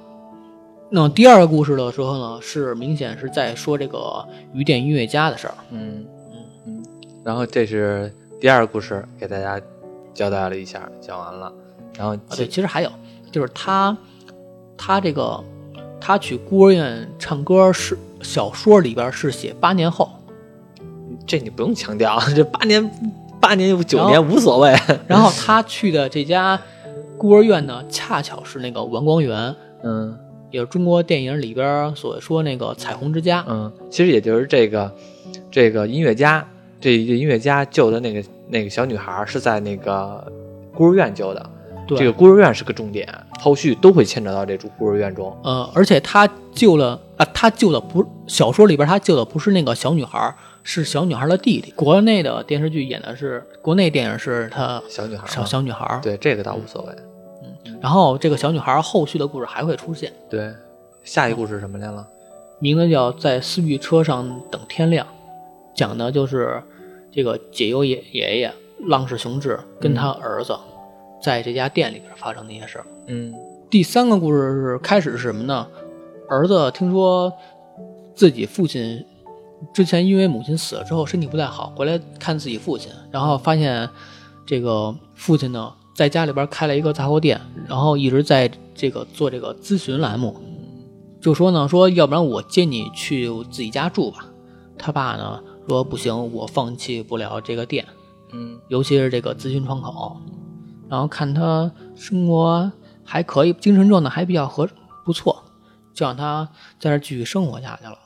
[0.91, 5.55] 那第二个故事的时候呢，是明显是在说这个雨点音乐家的事儿。
[5.71, 6.37] 嗯嗯
[6.67, 6.85] 嗯。
[7.25, 9.59] 然后这是第二个故事，给大家
[10.15, 11.53] 交代了一下，讲完了。
[11.97, 12.91] 然后啊，对，其实还有
[13.31, 13.97] 就是他，
[14.77, 15.43] 他这个
[16.01, 20.11] 他去孤儿院唱歌是小说里边是写八年后，
[21.27, 22.91] 这你不用强调，这八年
[23.41, 24.75] 八年九年无所谓。
[25.07, 26.61] 然后他去的这家
[27.19, 30.19] 孤儿院呢，恰巧是那个王光源，嗯
[30.51, 33.45] 也是中国电影里边所说那个彩虹之家。
[33.49, 34.95] 嗯，其实也就是这个
[35.51, 36.47] 这个音乐家，
[36.83, 40.31] 这音乐家救的那个那个小女孩是在那个
[40.75, 41.51] 孤儿院救的。
[41.87, 45.37] 对，这个孤儿院是个重点，后续都会牵扯到这种孤儿院中。
[45.45, 51.71] 呃，而且他救了啊，他救的不小说里边他救的不是那个小女孩，是小女孩的弟弟。
[51.77, 56.01] 国内的电视剧演的是，国内电影是他小女孩小小女孩。
[56.03, 56.93] 对这个倒无所谓。
[56.95, 60.53] 嗯然后这个小女孩后续的故事还会出现，对，
[61.05, 62.07] 下一故事什么来了？
[62.61, 65.05] 名字叫《在思域车上等天亮》，
[65.75, 66.63] 讲的就是
[67.13, 68.53] 这个解忧爷爷爷
[68.87, 70.57] 浪士雄志跟他儿子
[71.23, 72.87] 在这家店里边发生的一些事儿。
[73.07, 73.33] 嗯
[73.71, 75.67] 第三个故事是开始是什么呢？
[76.29, 77.33] 儿子听说
[78.15, 79.05] 自己父亲
[79.73, 83.89] 之前因为母亲死了之后身体不太好，回来看自己父亲，然后发现
[84.45, 90.37] 这个父亲呢在家里边开了一个杂货店，然后一直在这个做这个咨询栏目，
[91.21, 94.27] 就说呢说要不然我接你去自己家住吧。
[94.77, 97.87] 他爸呢说不行，我放弃不了这个店，
[98.33, 100.17] 嗯尤其是这个咨询窗口，
[100.89, 102.71] 然后看他生活
[103.05, 104.69] 还可以，精神状态还比较合
[105.05, 105.43] 不错，
[105.95, 106.49] 就让他
[106.79, 107.99] 在这儿继续生活下去了。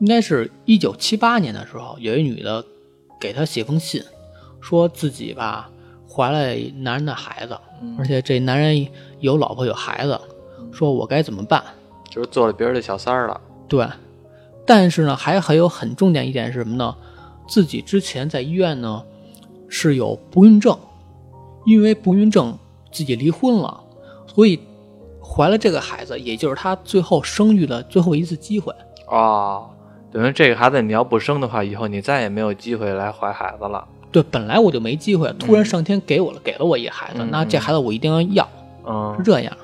[0.00, 2.64] 应该是一九七八年的时候，有一女的
[3.20, 4.02] 给他写封信，
[4.60, 5.70] 说自己吧
[6.10, 7.56] 怀了男人的孩子，
[7.98, 8.86] 而且这男人
[9.20, 10.20] 有老婆有孩子，
[10.72, 11.62] 说我该怎么办？
[12.10, 13.40] 就是做了别人的小三儿了。
[13.66, 13.86] 对，
[14.66, 16.94] 但是呢，还还有很重点一点是什么呢？
[17.46, 19.02] 自己之前在医院呢
[19.68, 20.78] 是有不孕症，
[21.66, 22.56] 因为不孕症
[22.90, 23.80] 自己离婚了，
[24.26, 24.58] 所以
[25.22, 28.72] 怀了这个孩子，也就是他最后生育的最后一次机会。
[29.08, 29.68] 哦，
[30.10, 33.86] 等于这个孩子你要不生的话，以后你再也没有机会来怀孩子了。
[34.10, 38.48] 对，本来我就没机会，突然上天给我了，给了我一个孩子，嗯那这孩子我一定要要，
[38.86, 39.54] 嗯是这样。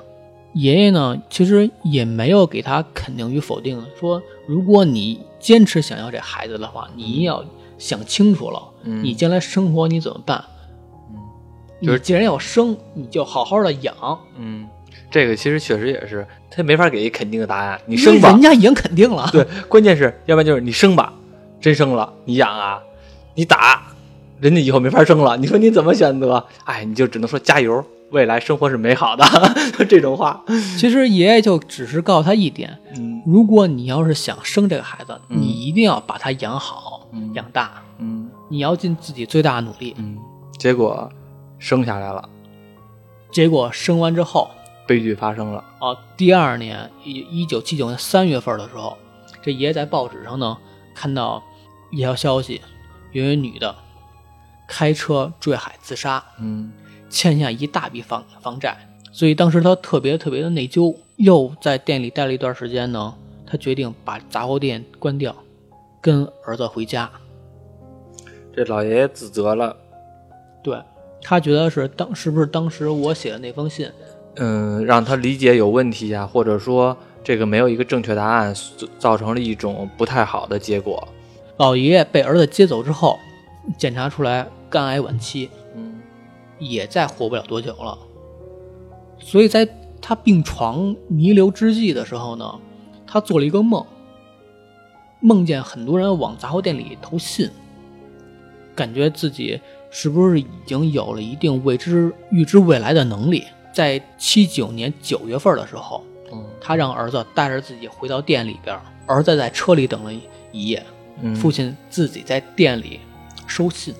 [0.53, 4.21] 爷爷呢，其实也没有给他肯定与否定，说
[4.51, 7.41] 如果你坚持想要这孩子的话，你一定要
[7.77, 10.43] 想清楚了，嗯你将来生活你怎么办？
[11.09, 13.95] 嗯就是既然要生，你就好好的养。
[14.37, 14.67] 嗯，
[15.09, 17.79] 这个其实确实也是，他没法给一肯定的答案。
[17.85, 19.29] 你生吧人，家已经肯定了。
[19.31, 21.13] 对，关键是要不然就是你生吧，
[21.61, 22.77] 真生了你养啊，
[23.35, 23.81] 你打，
[24.41, 26.45] 人家以后没法生了，你说你怎么选择？
[26.65, 27.81] 哎，你就只能说加油，
[28.11, 29.25] 未来生活是美好的
[29.89, 30.43] 这种话。
[30.77, 33.21] 其实爷爷就只是告诉他一点：嗯。
[33.25, 35.41] 如果你要是想生这个孩子，嗯。
[35.41, 37.33] 你一定要把他养好、嗯。
[37.33, 38.29] 养大，嗯。
[38.49, 39.95] 你要尽自己最大的努力。
[39.97, 40.17] 嗯，
[40.57, 41.09] 结果
[41.57, 42.27] 生下来了，
[43.31, 44.49] 结果生完之后，
[44.85, 45.63] 悲剧发生了。
[45.79, 48.97] 啊，第二年一一九七九年三月份的时候，
[49.41, 50.57] 这爷爷在报纸上呢
[50.93, 51.41] 看到
[51.91, 52.59] 一条消息，
[53.13, 53.73] 有一女的
[54.67, 56.73] 开车坠海自杀，嗯
[57.11, 58.75] 欠下一大笔房房债，
[59.11, 63.13] 所以当时他特别特别的内疚，又在店里待了一段时间呢，
[63.45, 65.35] 他决定把杂货店关掉，
[65.99, 67.11] 跟儿子回家。
[68.55, 69.75] 这老爷爷自责了。
[70.63, 70.77] 对
[71.21, 73.89] 他觉得是当是不是当时我写的那封信，
[74.35, 78.55] 嗯，让他理解有问题啊，或者说这个没有一个正确答案，
[78.97, 81.07] 造成了一种不太好的结果。
[81.57, 83.19] 老爷爷被儿子接走之后，
[83.77, 85.60] 检查出来肝癌晚期，嗯
[86.61, 87.97] 也再活不了多久了。
[89.19, 89.67] 所以在
[89.99, 92.59] 他病床弥留之际的时候呢，
[93.05, 93.85] 他做了一个梦，
[95.19, 97.49] 梦见很多人往杂货店里投信，
[98.75, 99.59] 感觉自己
[99.89, 103.43] 是不是已经有了一定未知预知未来的能力。
[103.73, 110.13] 在七九年九月份的时候，嗯他让儿子带着自己回到店里边，儿子在车里等了
[110.51, 110.83] 一夜，
[111.21, 112.99] 嗯，父亲自己在店里
[113.47, 113.93] 收信。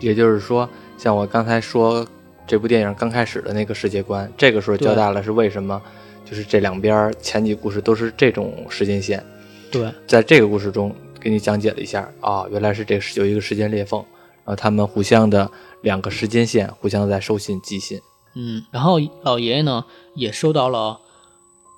[0.00, 0.68] 也就是说，
[1.00, 2.06] 像我刚才说
[2.46, 5.80] 这部电影刚开始的那个世界观，这个时候交代了是为什么，
[6.26, 9.24] 就是这两边儿前几故事都是这种时间线，
[9.72, 13.98] 对，在这个故事中给你讲解了一下啊、原来是这个是有一个时间裂缝，
[14.44, 17.98] 然后他们互相的两个时间线互相在收信寄信。
[18.34, 21.00] 嗯，然后老爷爷呢也收到了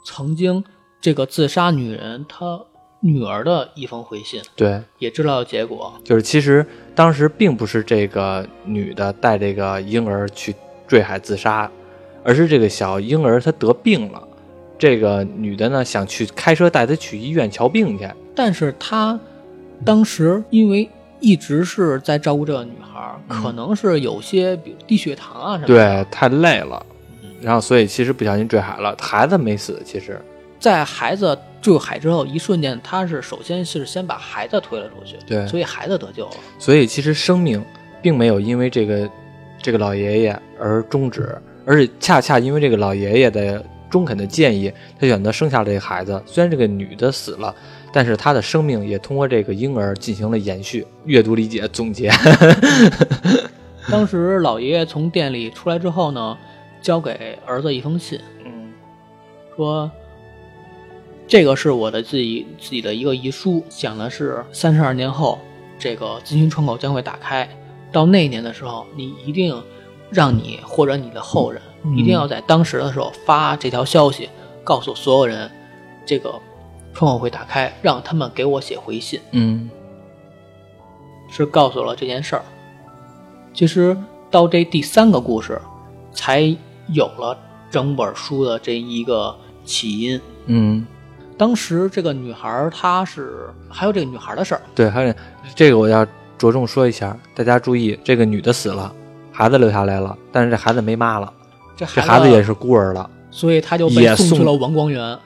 [0.05, 0.64] 曾经
[1.01, 2.64] 这个自杀女人她
[3.05, 5.92] 女儿的一封回信，对，也知道结果。
[6.05, 10.55] 就是其实当时并不是这个女的带这个婴儿去
[10.86, 11.68] 坠海自杀，
[12.22, 14.22] 而是这个小婴儿他得病了，
[14.78, 18.09] 这个女的呢想去开车带他去医院瞧病去。
[18.36, 19.18] 但是她
[19.84, 20.88] 当时因为
[21.18, 25.74] 一直是在照顾这个女孩可能是有些比如低血糖啊什么的。
[25.74, 26.86] 对，太累了
[27.22, 30.20] 嗯，然后所以其实不小心坠海了，孩子没死，其实
[30.63, 36.37] 在孩子坠海之后，一瞬间，他是首先是先把孩子推了出去，对所以孩子得救了。
[36.57, 37.61] 所以其实生命
[38.01, 39.11] 并没有因为这个
[39.61, 41.37] 这个老爷爷而终止，
[41.67, 46.23] 而是恰恰因为这个老爷爷的中肯的建议，他选择生下了这个孩子。
[46.25, 47.53] 虽然这个女的死了，
[47.93, 50.87] 但是她的生命也通过这个婴儿进行了延续。
[51.07, 52.09] 阅读理解总结，
[53.91, 56.39] 当时老爷爷从店里出来之后呢，
[56.81, 58.73] 交给儿子一封信，嗯
[59.57, 59.91] 说
[61.33, 65.39] 这个是我的自己自己的一个遗书，讲的是三十二年后，
[65.78, 67.49] 这个咨询窗口将会打开，
[67.91, 69.59] 到那年的时候，你一定
[70.11, 74.28] 让你或者你的后人、嗯一定要在当时的时候发这条消息，
[74.62, 75.51] 告诉所有人，
[76.05, 76.39] 这个
[76.93, 79.18] 窗口会打开，让他们给我写回信。
[79.30, 79.70] 嗯
[81.30, 82.45] 是告诉了这件事儿。
[83.55, 83.97] 其实
[84.30, 85.59] 到这第三个故事，
[86.12, 86.55] 才
[86.89, 87.35] 有了
[87.70, 90.20] 整本书的这一个起因。
[90.45, 90.87] 嗯，
[91.43, 95.12] 当时这个女孩她是还有这个女孩的事儿，对，还有
[95.57, 96.07] 这个我要
[96.38, 98.95] 着重说一下，大家注意，这个女的死了，
[99.32, 101.32] 孩子留下来了，但是这孩子没妈了，
[101.76, 103.11] 这这孩子也，是孤儿了。
[103.32, 105.18] 所以他就被也送送去了王光园。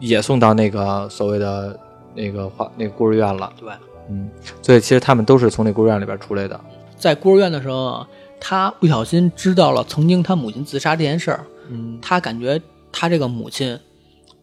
[0.00, 1.78] 也送到那个所谓的
[2.16, 3.52] 那个花那个孤儿院了。
[3.60, 3.70] 对，
[4.10, 4.28] 嗯，
[4.60, 6.60] 所以其实他们都是从那孤儿院里边出来的。
[6.96, 8.08] 在孤儿院的时候啊，
[8.40, 12.60] 她不小心知道了曾经他母亲自杀这件事儿，嗯他感觉
[12.90, 13.78] 他这个母亲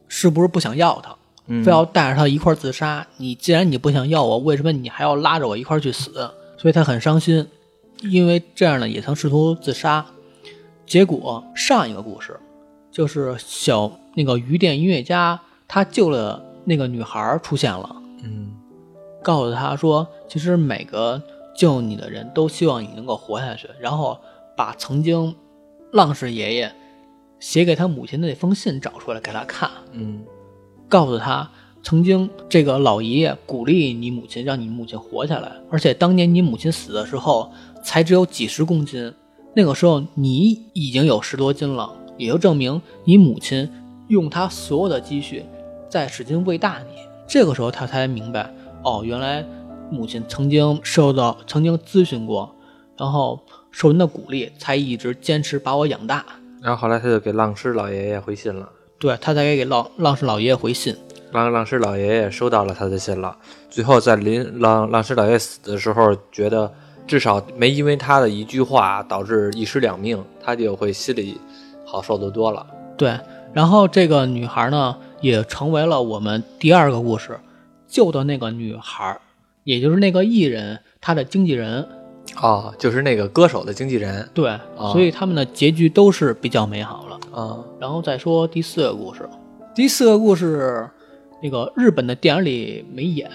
[0.07, 1.15] 是不是不想要他？
[1.47, 3.05] 嗯非要带着他一块儿自杀。
[3.17, 6.11] 你既然你不想要我，为什么你还要拉着我一块儿去死？
[6.57, 7.47] 所以他很伤心，
[8.01, 10.03] 因为这样呢也曾试图自杀。
[10.87, 12.39] 结果上一个故事
[12.91, 18.51] 就是小那个鱼店音乐家，他救了那个女孩儿出现了，嗯
[19.21, 21.21] 告诉他说，其实每个
[21.55, 24.19] 救你的人都希望你能够活下去，然后
[24.57, 25.35] 把曾经
[25.91, 26.73] 浪氏爷爷
[27.45, 29.69] 写给他母亲的那封信找出来给他看。
[29.91, 30.23] 嗯
[30.89, 31.47] 告诉他，
[31.83, 37.51] 曾经这个老爷爷鼓励你母亲，让你母亲活下来，而且当年你母亲死的时候
[37.83, 39.13] 才只有几十公斤，
[39.55, 43.71] 那个时候你已经有十多斤了，也就证明你母亲
[44.07, 45.45] 用她所有的积蓄
[45.87, 46.97] 在使劲喂大你。
[47.27, 48.51] 这个时候他才明白，
[48.83, 49.45] 哦，原来
[49.91, 52.55] 母亲曾经受到曾经咨询过，
[52.97, 53.39] 然后
[53.69, 56.25] 受人的鼓励，才一直坚持把我养大。
[56.65, 58.67] 然后后来他就给浪师老爷爷回信了。
[58.97, 60.95] 对他才给浪浪氏老爷爷回信。
[61.31, 63.37] 浪浪师老爷爷收到了他的信了。
[63.69, 66.73] 最后在临浪浪师老爷爷死的时候，觉得
[67.05, 71.39] 至少没因为他的一句话导致一尸两命，他就会心里
[71.85, 72.65] 好受得多了。
[72.97, 73.19] 对，
[73.53, 77.39] 然后这个女孩呢，也成为了我们第二个故事
[77.87, 79.19] 救的那个女孩，
[79.65, 81.87] 也就是那个艺人他的经纪人。
[82.41, 84.27] 哦，就是那个歌手的经纪人。
[84.33, 84.59] 对，
[84.91, 87.19] 所以他们的结局都是比较美好了。
[87.33, 89.27] 啊，然后再说第四个故事，
[89.73, 90.89] 第四个故事，
[91.41, 93.29] 那个日本的电影里没演，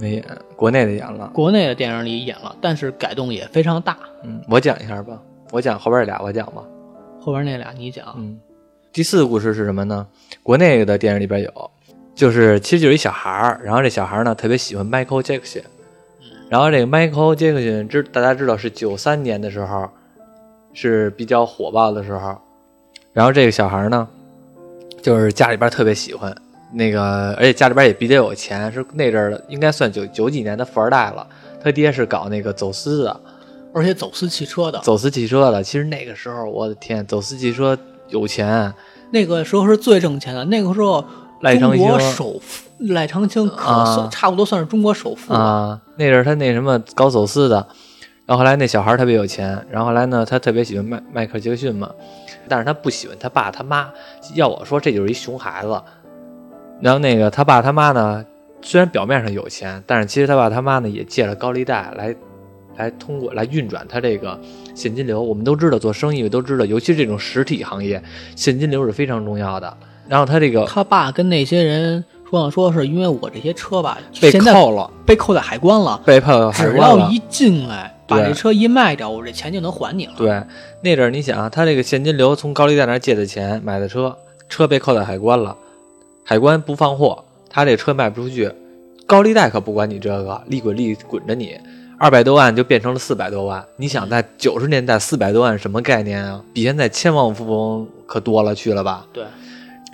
[0.00, 0.24] 没演，
[0.56, 3.98] 国内的演了，国内的电影里演了，但是改动也非常大。
[4.22, 5.20] 嗯，我讲一下吧，
[5.50, 6.62] 我讲后边俩，我讲吧。
[7.20, 8.14] 后边那俩你讲。
[8.18, 8.38] 嗯，
[8.92, 10.06] 第四个故事是什么呢？
[10.42, 11.70] 国内的电影里边有，
[12.14, 15.62] 就是其实就是一小孩儿，然后这小孩儿呢特别喜欢 Michael Jackson。
[16.48, 19.88] 然后这个 Michael Jackson 知大家知道是九三年的时候
[20.72, 22.36] 是比较火爆的时候，
[23.12, 24.06] 然后这个小孩呢，
[25.02, 26.34] 就是家里边特别喜欢
[26.72, 31.26] 那个，而且家里边也比较有钱，是那阵儿应该算九九几年的富二代了。
[31.62, 33.20] 他爹是搞那个走私的，
[33.72, 35.62] 而且走私汽车的，走私汽车的。
[35.62, 37.76] 其实那个时候，我的天，走私汽车
[38.08, 38.72] 有钱，
[39.10, 40.44] 那个时候是最挣钱的。
[40.44, 41.02] 那个时候，
[41.58, 42.63] 中国首富。
[42.78, 45.80] 赖昌星可算差不多算是中国首富啊。
[45.96, 47.56] 那阵他那什么搞走私的，
[48.26, 51.88] 然后后来那小孩特别有钱，然后后来呢他特别喜欢迈迈克尔杰克逊嘛，
[52.48, 53.88] 但是他不喜欢他爸他妈。
[54.34, 55.80] 要我说这就是一熊孩子。
[56.80, 58.24] 然后那个他爸他妈呢，
[58.60, 62.14] 虽然表面上有钱，但是其实他爸他妈呢也借了高利贷来
[62.76, 64.38] 来通过来运转他这个
[64.74, 65.22] 现金流。
[65.22, 68.02] 我们都知道做生意都知道，尤其是这种实体行业，
[68.34, 69.76] 现金流是非常重要的。
[70.08, 72.04] 然后他这个他爸跟那些人。
[72.30, 76.96] 说呢说是因为我这些车吧被扣了，被扣在海关了，被扣海关了。
[76.96, 80.12] 只要一进来，把这车一卖掉，我这钱就能还你了。
[80.16, 80.42] 对，
[80.82, 84.16] 那阵儿你想啊，他这个现金流从高利贷那借的钱买的车，
[84.48, 85.56] 车被扣在海关了，
[86.24, 88.50] 海关不放货，他这车卖不出去，
[89.06, 91.56] 高利贷可不管你这个，利滚利滚着你，
[91.98, 93.64] 二百多万就变成了四百多万。
[93.76, 96.42] 你想在九十年代四百多万什么概念啊？
[96.52, 99.06] 比现在千万富翁可多了去了吧？
[99.12, 99.24] 对，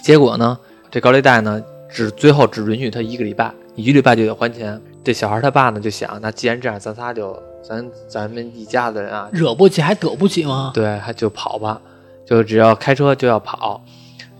[0.02, 0.56] 结果呢，
[0.90, 1.62] 这高利贷呢？
[1.90, 4.80] 只最后只允许他一个礼拜，一个礼拜就得还钱。
[5.02, 10.70] 这小孩他爸呢就想，那既然这样，咱仨就咱咱们一家子人啊，惹不起还得不起吗？
[10.74, 11.80] 对，还就跑吧，
[12.24, 13.82] 就只要开车就要跑。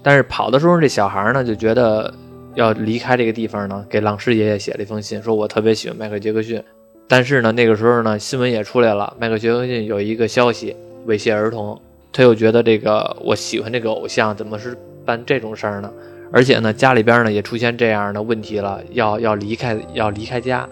[0.02, 2.12] 但是跑的时候，这小孩呢就觉得
[2.54, 6.62] 要离开这个地方呢，给朗师爷爷写了一封信，说我特别喜欢迈克杰克逊。
[7.08, 10.76] 但是呢，那个时候呢，新闻也出来了，迈克杰克逊有一个消息
[11.06, 11.80] 猥亵儿童，
[12.12, 15.90] 他又觉得这个我喜欢这个偶像，怎么是办这种事儿呢？
[16.32, 20.68] 而且呢，家里边呢也出现这样的问题了，要要离开，要离开家。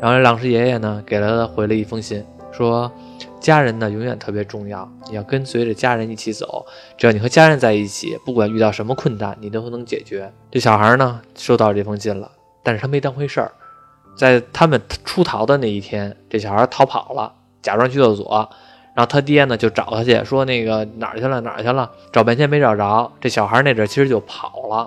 [0.00, 2.90] 然后浪师爷爷呢给了他回了一封信，说
[3.40, 6.64] 家人呢永远特别重要，你要跟随着家人一起走。
[6.96, 10.32] 只要你和家人在一起，不管遇到什么困难，你都能解决。
[10.50, 12.30] 这小孩呢收到这封信了，
[12.62, 13.52] 但是他没当回事儿。
[14.16, 18.48] 在他们出逃的那一天，这小孩逃跑了，假装去厕所。
[19.00, 23.10] 然后他爹呢就找他去，说那个哪儿去了哪儿去了，找半天没找着。
[23.18, 24.86] 这小孩那阵其实就跑了，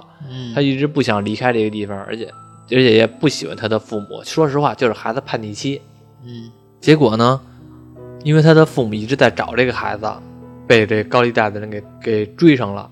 [0.54, 2.26] 他一直不想离开这个地方，而且
[2.66, 4.24] 而且也不喜欢他的父母。
[4.24, 5.82] 说实话，就是孩子叛逆期。
[6.24, 7.42] 嗯，结果呢，
[8.24, 10.08] 因为他的父母一直在找这个孩子，
[10.68, 12.88] 被这高利贷的人给给追上了，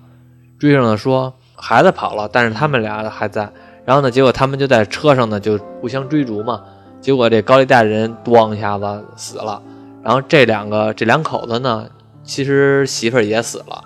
[0.57, 3.47] 追上了说孩子跑了，但是他们俩还在。
[3.86, 6.63] 然后呢，结果他们就在车上呢就互相追逐嘛，
[6.99, 9.61] 结果这高利贷的人咣一下子死了。
[10.04, 11.88] 然后这两个这两口子呢，
[12.24, 13.84] 其实媳妇儿也死了，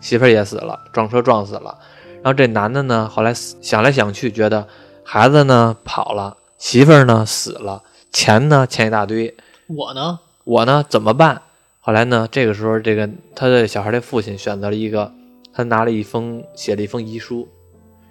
[0.00, 1.78] 媳妇儿也死了，撞车撞死了。
[2.22, 4.66] 然后这男的呢，后来想来想去，觉得
[5.02, 9.34] 孩子呢跑了，媳妇儿呢死了，钱呢欠一大堆，
[9.66, 11.42] 我呢，我呢怎么办？
[11.80, 15.12] 后来呢，这个时候这个他的小孩的父亲选择了一个，
[15.52, 17.46] 他拿了一封写了一封遗书，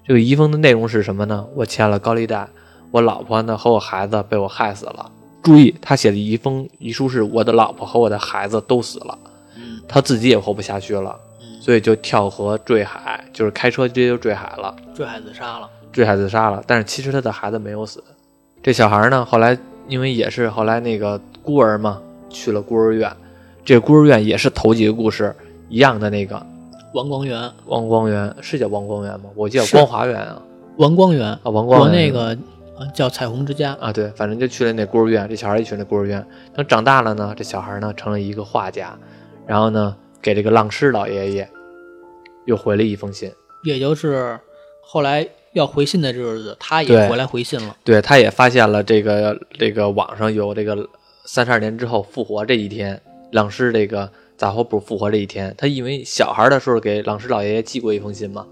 [0.07, 1.45] 这个遗封的内容是什么呢？
[1.55, 2.47] 我欠了高利贷，
[2.91, 5.11] 我老婆呢和我孩子被我害死了。
[5.43, 9.17] 注意，他写的遗封遗书是：我的老婆和我的孩子都死了，
[9.89, 11.13] 他自己也活不下去了，
[11.59, 16.63] 所以就跳河坠海，就是开车直接就坠海了，坠海自杀了，坠海自杀了。
[16.65, 18.01] 但是其实他的孩子没有死，
[18.63, 19.57] 这小孩呢，后来
[19.89, 23.11] 因为也是后来那个孤儿嘛，去了孤儿院，
[23.65, 25.35] 这孤儿院也是头几个故事
[25.67, 26.41] 一样的那个。
[26.93, 29.25] 王光源，王光源是叫王光源吗？
[29.35, 30.41] 我记得光华园啊，
[30.77, 32.37] 王光源啊，王光源那个。
[32.93, 35.27] 叫彩虹之家啊，对，反正就去了那孤儿院。
[35.29, 36.25] 这小孩也去那孤儿院。
[36.55, 38.97] 等长大了呢，这小孩呢成了一个画家，
[39.45, 41.49] 然后呢给这个浪师老爷爷
[42.45, 43.31] 又回了一封信，
[43.63, 44.39] 也就是
[44.81, 47.75] 后来要回信的日子，他也回来回信了。
[47.83, 50.87] 对，他也发现了这个这个网上有这个
[51.25, 55.53] 三十二年之后复活这一天，浪师这个杂货铺复活这一天。
[55.57, 58.45] 他因为小孩的时候给浪师老爷爷寄过一封信嘛，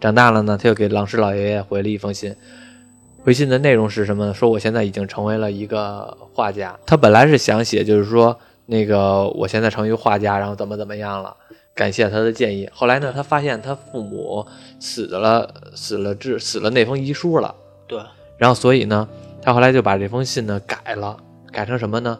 [0.00, 2.34] 长大了呢他又给浪师老爷爷回了一封信。
[3.26, 4.32] 回信的内容是什么呢？
[4.32, 6.78] 说我现在已经成为了一个画家。
[6.86, 11.36] 他本来是想写，就是说那个我现在成为画家，然后怎么怎么样了，
[11.74, 12.70] 感谢他的建议。
[12.72, 14.46] 后来呢，他发现他父母
[14.78, 17.52] 死了，死了之死了那封遗书了。
[17.88, 18.00] 对，
[18.38, 19.08] 然后所以呢，
[19.42, 21.16] 他后来就把这封信呢改了，
[21.50, 22.16] 改成什么呢？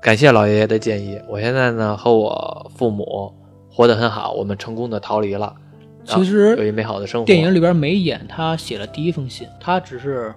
[0.00, 3.34] 感谢老爷爷的建议，我现在呢和我父母
[3.68, 5.52] 活得很好，我们成功的逃离了，
[6.04, 7.26] 其实有一美好的生活。
[7.26, 10.32] 电影里边没演他写了第一封信，他只是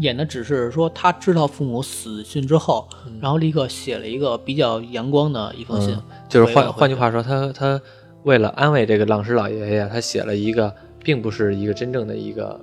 [0.00, 2.88] 演的只是说他知道父母死讯之后，
[3.20, 7.80] 然后立刻写了一个比较阳光的一封信，嗯就是换换句话说，他他
[8.24, 12.60] 为了安慰这个浪矢老爷爷，他写了一个并不是一个真正的一个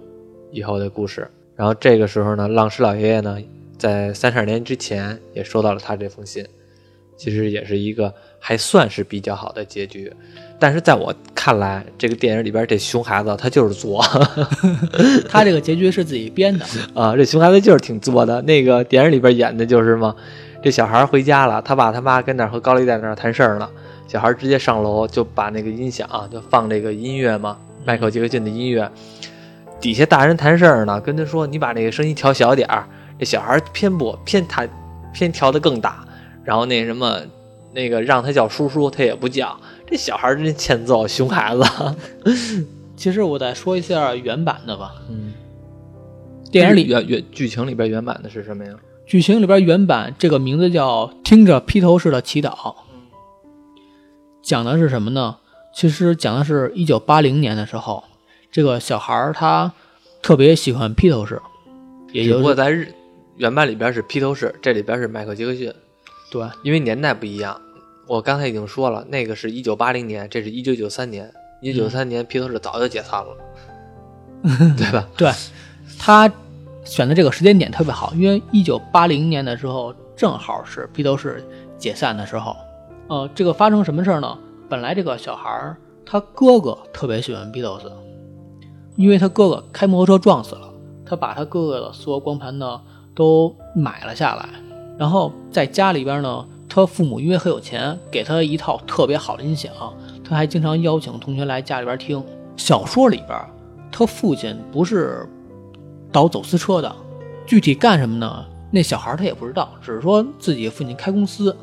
[0.51, 1.30] 以后的故事。
[1.55, 3.38] 然后这个时候呢，浪矢老爷爷呢，
[3.78, 6.45] 在三十二年之前也收到了他这封信，
[7.18, 10.14] 其实也是一个还算是比较好的结局。
[10.60, 14.03] 但是在我看来，这个电影里边这熊孩子他就是作
[15.30, 18.41] 他这个结局是自己编的， 啊，这熊孩子就是挺作的。
[18.41, 20.14] 那个电影里边演的就是嘛，
[20.62, 23.70] 这小孩回家了，他爸他妈跟那儿和高利贷那儿谈事儿呢，
[24.07, 28.91] 小孩直接上楼就把那个音响、就放这个音乐嘛，迈克尔杰克逊的音乐，
[29.80, 32.86] 底下大人谈事儿呢，跟他说你把那个声音调小点儿，
[33.18, 34.68] 这小孩偏不偏他
[35.14, 36.03] 偏调的更大，
[36.43, 37.18] 然后那什么
[37.72, 39.57] 那个让他叫叔叔他也不叫，
[39.90, 41.64] 这小孩真欠揍，熊孩子。
[42.96, 45.34] 其实我再说一下原版的吧，嗯，
[46.52, 48.74] 电影里原原剧情里边原版的是什么呀？
[49.08, 52.50] 剧情里边原版这个名字叫《听着披头士的祈祷》，
[54.44, 55.38] 讲的是什么呢？
[55.74, 58.04] 其实讲的是一九八零年的时候，
[58.52, 59.72] 这个小孩儿他
[60.22, 61.42] 特别喜欢披头士，
[62.12, 62.94] 也只不就是过在日
[63.38, 65.74] 原版里边是披头士，这里边是迈克杰克逊，
[66.30, 67.60] 对因为年代不一样。
[68.10, 71.32] 我刚才已经说了，那个是一九八零年，这是一九九三年。
[71.62, 73.38] 一九九三年，披头士早就解散了，
[74.76, 75.07] 对吧？
[75.16, 75.32] 对，
[75.99, 76.32] 他
[76.84, 81.45] 选的这个时间点特别好，因为一九八零年的时候正好是披头士
[81.78, 82.55] 解散的时候。
[83.10, 84.36] 呃，这个发生什么事儿呢？
[84.68, 87.91] 本来这个小孩儿他哥哥特别喜欢披头士，
[88.95, 90.74] 因为他哥哥开摩托车撞死了，
[91.05, 92.82] 他把他哥哥的所有光盘呢
[93.14, 94.49] 都买了下来，
[94.97, 99.74] 然后在家里边呢，他父母因为很有钱，给他一套特别好的音响，
[100.24, 102.24] 他还经常邀请同学来家里边听。
[102.55, 103.39] 小说里边，
[103.91, 105.28] 他父亲不是
[106.11, 106.95] 倒走私车的，
[107.47, 108.45] 具体干什么呢？
[108.72, 111.55] 那小孩他也不知道，只是说自己父亲开公司，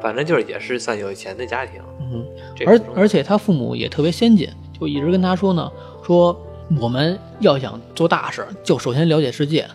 [0.00, 1.80] 反正就是也是算有钱的家庭。
[2.00, 2.24] 嗯，
[2.64, 4.48] 而而且他父母也特别先进，
[4.78, 5.68] 就一直跟他说呢，
[6.06, 6.40] 说
[6.80, 9.66] 我们要想做大事，就首先了解世界，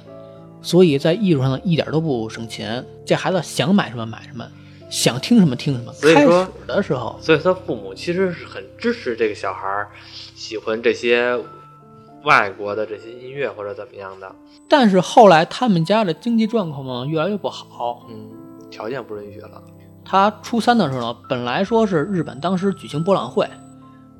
[0.61, 2.85] 所以在艺术上呢一点都不省钱。
[3.05, 4.45] 这孩子想买什么买什么，
[4.89, 5.91] 想听什么听什么。
[5.93, 9.89] 开所以说始的时候，所以他父母其实是很支持这个小孩儿
[10.35, 11.37] 喜欢这些
[12.23, 14.33] 外国的这些音乐或者怎么样的。
[14.69, 18.29] 但是后来他们家的经济状况嘛越来越不好，嗯，
[18.69, 19.61] 条件不允许了。
[20.03, 23.45] 他初三的时候呢，本来说是日本当时举行博览会，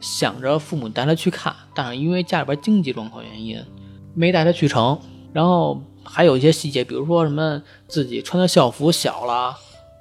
[0.01, 3.57] 想着父母带他去看，但是因为家里边经济状况原因，
[4.13, 4.99] 没带他去成。
[5.33, 9.55] 然后还有一些细节，比如说什么自己穿的校服小了，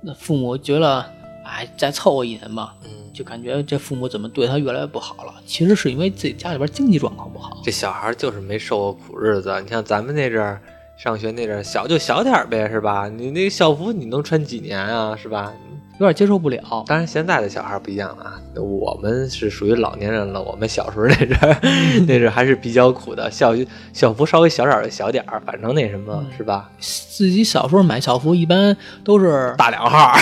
[0.09, 1.04] 那父母觉得，
[1.44, 5.34] 哎，再凑合一年吧，嗯，就感觉这父母怎么对他越来越不好了。
[5.44, 7.59] 其实是因为自己家里边经济状况不好。
[7.64, 9.61] 这小孩儿就是没受过苦日子。
[9.61, 10.61] 你像咱们那阵儿
[10.96, 13.09] 上学那阵儿，小就小点儿呗，是吧？
[13.09, 15.52] 你那个校服你能穿几年啊，是吧？
[15.99, 16.84] 有点接受不了。
[16.86, 20.42] 当然，现在的小孩不一样了啊，我们是属于老年人了。
[20.42, 21.57] 我们小时候那阵儿，
[22.07, 23.55] 那阵儿还是比较苦的，校
[23.92, 26.68] 校服稍微小点儿就小点儿，反正那什么是吧？
[26.80, 30.20] 自己小时候买校服一般都是大两号儿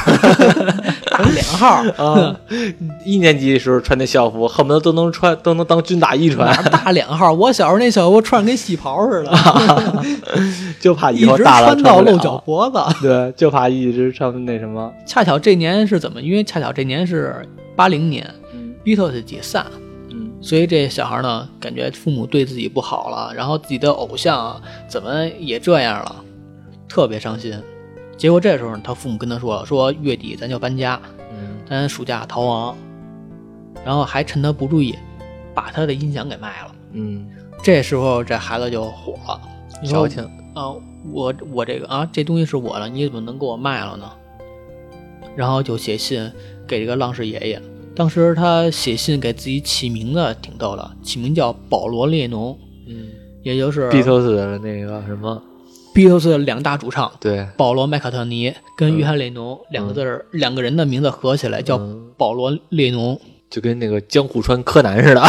[1.10, 2.36] 打两号，啊，
[3.04, 7.32] 一年级的时候穿那校服，恨不得都能穿，都能当军大衣穿大两号？
[7.32, 10.04] 我小时候那校服穿着跟旗袍似的，
[10.80, 12.38] 就怕以后大了穿到露脚。
[12.44, 12.78] 脖子。
[13.00, 14.92] 对，就怕一直穿那什么。
[15.06, 16.20] 恰巧这年是怎么？
[16.20, 19.66] 因为恰巧这年是八零年嗯，Beatles 解散，
[20.10, 26.24] 嗯所以这小孩呢，感觉父母对自己不好了，然后自己的偶像啊怎么也这样了，
[26.88, 27.56] 特别伤心。
[28.16, 31.00] 结果这时候他父母跟他说：“说月底咱就搬家，
[31.32, 32.76] 嗯咱暑假逃亡。”
[33.84, 34.94] 然后还趁他不注意，
[35.52, 36.74] 把他的音响给卖了。
[36.92, 37.26] 嗯，
[37.62, 39.40] 这时候这孩子就火了，
[39.84, 40.22] 矫情。
[40.54, 40.72] 啊，
[41.10, 44.10] 我我这个啊，这东西是我的，你怎么能给我卖了呢？
[45.36, 46.30] 然后就写信
[46.66, 47.62] 给这个浪士爷爷。
[47.94, 52.58] 当时他写信给自己起名字挺逗的，起名叫保罗列侬，
[52.88, 53.08] 嗯
[53.42, 55.42] 也就是，Beatles 的那个什么
[55.94, 63.20] ，Beatles 的两大主唱对，保罗麦卡特尼跟约翰列侬两个字儿、两个人的名字合起来叫嗯保罗列侬。
[63.50, 65.20] 就跟那个江户川柯南似的。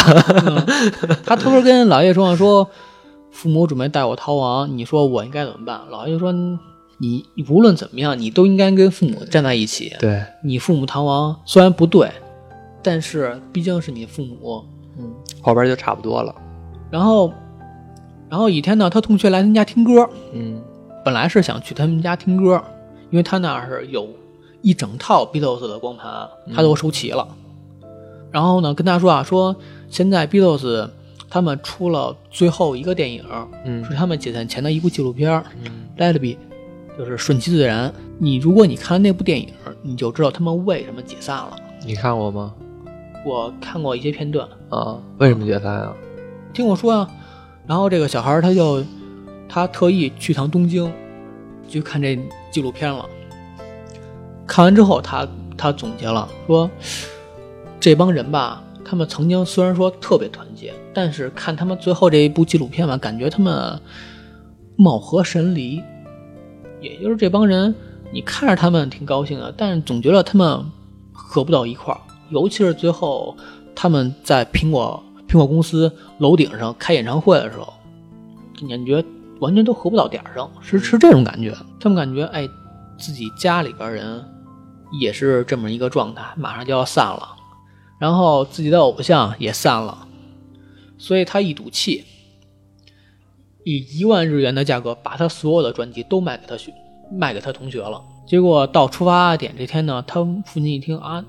[1.23, 2.67] 他偷偷跟老爷说说，
[3.29, 5.81] 父母准备带我逃亡，你说我应该怎么办？
[5.91, 6.33] 老爷就说
[6.97, 9.93] 你你无论怎么样，你都应该跟父母站在一起。
[9.99, 12.09] 对，你父母逃亡虽然不对，
[12.81, 14.63] 但是毕竟是你父母。
[14.97, 16.33] 嗯，后边就差不多了。
[16.89, 17.33] 然后，
[18.29, 20.61] 然后一天呢，他同学来他们家听歌，嗯
[21.03, 22.63] 本来是想去他们家听歌，
[23.11, 24.07] 因为他那儿是有
[24.61, 27.27] 一整套 Beatles 的光盘，他都收齐了。
[28.31, 29.53] 然后呢，跟他说啊，说
[29.89, 30.89] 现在 Beatles
[31.29, 33.21] 他们出了最后一个电影，
[33.65, 35.71] 嗯是他们解散前的一部纪录片嗯
[36.01, 36.27] 《Let It Be》，
[36.97, 37.93] 就是顺其自然。
[38.17, 39.49] 你如果你看了那部电影，
[39.81, 41.55] 你就知道他们为什么解散了。
[41.85, 42.53] 你看过吗？
[43.25, 45.93] 我看过一些片段，啊，为什么解散啊？
[46.53, 47.09] 听我说啊。
[47.67, 48.83] 然后这个小孩儿他就
[49.49, 50.91] 他特意去趟东京，
[51.67, 52.17] 去看这
[52.51, 53.03] 纪录片了。
[54.45, 55.27] 看完之后，他
[55.57, 56.69] 他总结了说，
[57.79, 63.79] 这帮人吧，他们曾经虽然说特别团结，但是看他们最后这一部纪录片吧，感觉他们
[64.75, 65.81] 貌合神离。
[66.85, 67.73] 也就是这帮人，
[68.11, 70.63] 你看着他们挺高兴的，但是总觉得他们
[71.11, 71.99] 合不到一块儿。
[72.29, 73.35] 尤其是最后
[73.75, 77.73] 他们在苹果苹果公司楼顶上开演唱会的时候，
[78.69, 79.03] 感觉
[79.39, 81.55] 完全都合不到点儿上，是是这种感觉。
[81.79, 82.47] 他们感觉哎，
[82.97, 84.23] 自己家里边人
[84.99, 87.35] 也是这么一个状态，马上就要散了，
[87.99, 90.07] 然后自己的偶像也散了，
[90.97, 92.03] 所以他一赌气，
[93.65, 96.73] 以一万日元的价格把他所有的专辑都卖给他学
[97.11, 98.01] 卖给他同学了。
[98.25, 101.25] 结果到出发点这天呢，他父亲一听啊，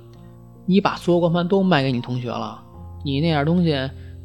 [0.66, 2.62] 你把所有光盘都卖给你同学了，
[3.04, 3.74] 你那点东西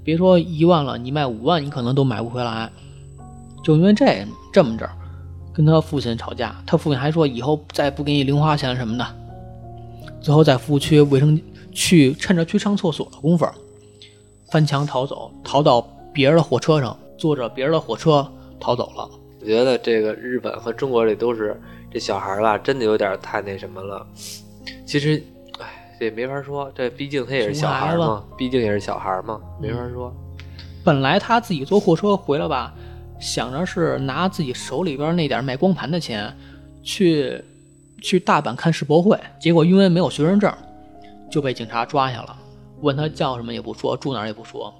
[0.03, 2.69] 别说一万了，你卖五万你可能都买不回来。
[3.63, 4.05] 就因为这
[4.51, 4.89] 这么着，
[5.53, 9.05] 跟他父亲吵架，他父亲还说以后再不给你零花钱什么的。
[10.19, 11.39] 最后在服务区卫生
[11.71, 13.45] 去趁着去上厕所的功夫，
[14.49, 15.81] 翻墙逃走，逃到
[16.13, 18.27] 别人的火车上，坐着别人的火车
[18.59, 19.07] 逃走了。
[19.39, 21.55] 我觉得这个日本和中国这都是
[21.91, 24.03] 这小孩儿吧，真的有点太那什么了。
[24.87, 25.23] 其实，
[25.59, 30.11] 哎，这也没法说，这毕竟他也是小孩儿嘛，毕竟也是小孩儿嘛，没法说。
[30.83, 32.73] 本来他自己坐货车回来吧，
[33.19, 36.35] 想着是拿自己手里边那点卖光盘的钱，
[36.81, 37.39] 去
[38.01, 40.51] 去大阪看世博会，结果因为没有学生证，
[41.29, 42.35] 就被警察抓下了。
[42.79, 44.73] 问他叫什么也不说，住哪儿也不说。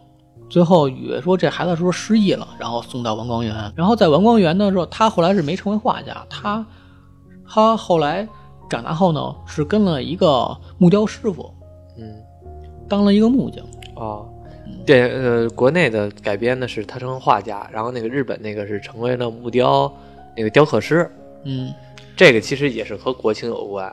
[0.52, 3.56] 最后以为说这孩子是不是失忆了，然后送到王光园。
[3.74, 6.66] 然后在王光园的时候，他后来是没成为画家，他
[7.48, 8.28] 他后来
[8.70, 11.50] 长大后呢，是跟了一个木雕师傅，
[11.98, 12.22] 嗯，
[12.90, 13.66] 当了一个木匠。
[13.96, 14.28] 哦，
[14.86, 19.90] 对，呃，国内的改编的是他成为画家，然后那个日本那个是成为了木雕
[20.36, 21.10] 那个雕刻师。
[21.46, 21.74] 嗯，
[22.18, 23.90] 这个其实也是和国情有关。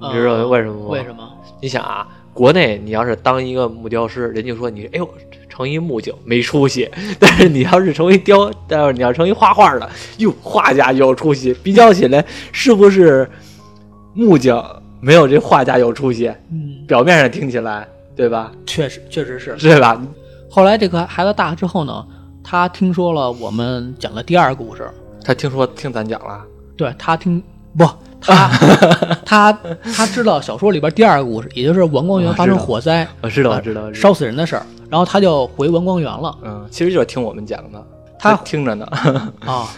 [0.00, 1.32] 你知道呃为什么吗为什么？
[1.62, 5.08] 你想啊，国内你要是当一个木雕师，人家说你哎呦
[5.56, 6.86] 成一木匠没出息；
[7.18, 9.88] 但是你要是成为雕，但是你要成为画画的，
[10.18, 11.54] 哟画家有出息。
[11.62, 13.28] 比较起来，是不是
[14.12, 14.64] 木匠
[15.00, 16.28] 没有这画家有出息？
[16.50, 18.52] 嗯，表面上听起来，对吧？
[18.66, 19.56] 确实确实是。
[19.56, 20.00] 对吧？
[20.50, 22.06] 后来这个孩子大了之后呢，
[22.44, 24.88] 他听说了我们讲的第二个故事，
[25.24, 26.44] 他听说听咱讲了，
[26.76, 27.42] 对他听
[27.76, 27.88] 不
[28.20, 28.48] 他
[29.24, 29.52] 他
[29.94, 37.84] 他知道小说里边第二个故事，也就是王光园发生火灾我知道，我知道，烧死人的事儿，然后他就回王光园了嗯，其实就是听我们讲的，
[38.18, 38.86] 他听着呢。
[39.46, 39.68] 啊。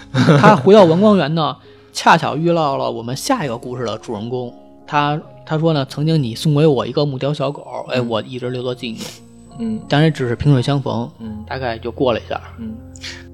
[0.40, 1.54] 他回到王光园呢，
[1.92, 4.54] 恰巧遇到了我们下一个故事的主人公。
[4.86, 9.02] 他他说呢，曾经你送给我一个木雕小狗，哎，我一直留作纪念。
[9.60, 12.40] 嗯当然只是萍水相逢，嗯大概就过了一下。
[12.58, 12.74] 嗯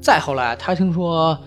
[0.01, 1.39] 再后来，他听说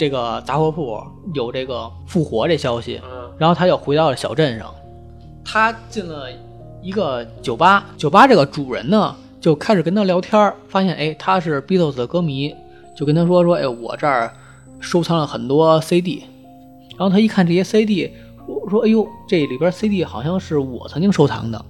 [0.00, 0.98] 这个杂货铺
[1.34, 3.30] 有这个复活这消息，嗯。
[3.36, 4.74] 然后他又回到了小镇上。
[5.44, 6.24] 他进了
[6.80, 12.54] 一个酒吧，酒吧这个主人呢就开始跟他聊天儿，发现哎他是 Beatles 的歌迷，
[12.96, 14.32] 就跟他说说哎我这儿
[14.80, 16.24] 收藏了很多 CD，
[16.96, 18.10] 然后他一看这些 CD，
[18.46, 21.62] 说说哎呦这里边 CD 好像是我曾经收藏的，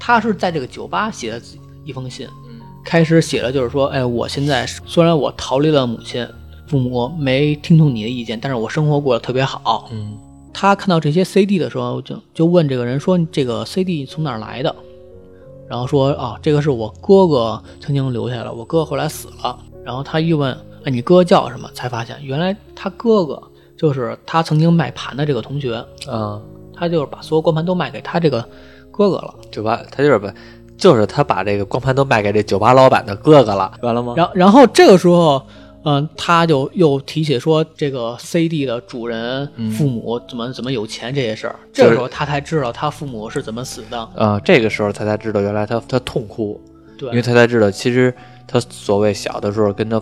[0.00, 1.40] 他是在这个酒吧写的
[1.84, 2.58] 一封信，嗯。
[2.84, 6.26] 开始写了，就是说，哎，我现在虽然我逃离了母亲，
[6.70, 9.88] 父母没听从你的意见，但是我生活过得特别好。
[9.92, 10.16] 嗯
[10.52, 14.74] 他看到这些 CD 的时候，就就问这个人说：“这个 CD 从哪儿来的？”
[15.68, 20.52] 然后说：“哦，这个是我哥哥曾经留下来的，我哥后来死了。”然后他一问
[20.84, 23.40] ：“哎，你哥叫什么？”才发现原来他哥哥
[23.76, 26.42] 就是他曾经卖盘的这个同学，嗯，
[26.74, 28.40] 他就是把所有光盘都卖给他这个
[28.90, 29.32] 哥哥了。
[29.52, 30.34] 酒吧他就是把，
[30.76, 34.14] 就是他把这个光盘都卖给这酒吧老板的哥哥了，完了吗？
[34.16, 35.40] 然然后这个时候，
[35.82, 41.56] 嗯、他就又提起说这个 CD 的主人父母怎么怎么有钱这些事儿。
[41.72, 43.98] 这个时候他才知道他父母是怎么死的。
[44.14, 46.60] 啊，这个时候他才知道原来他他痛哭，
[46.98, 48.14] 对，因为他才知道其实
[48.46, 49.98] 他所谓小的时候跟他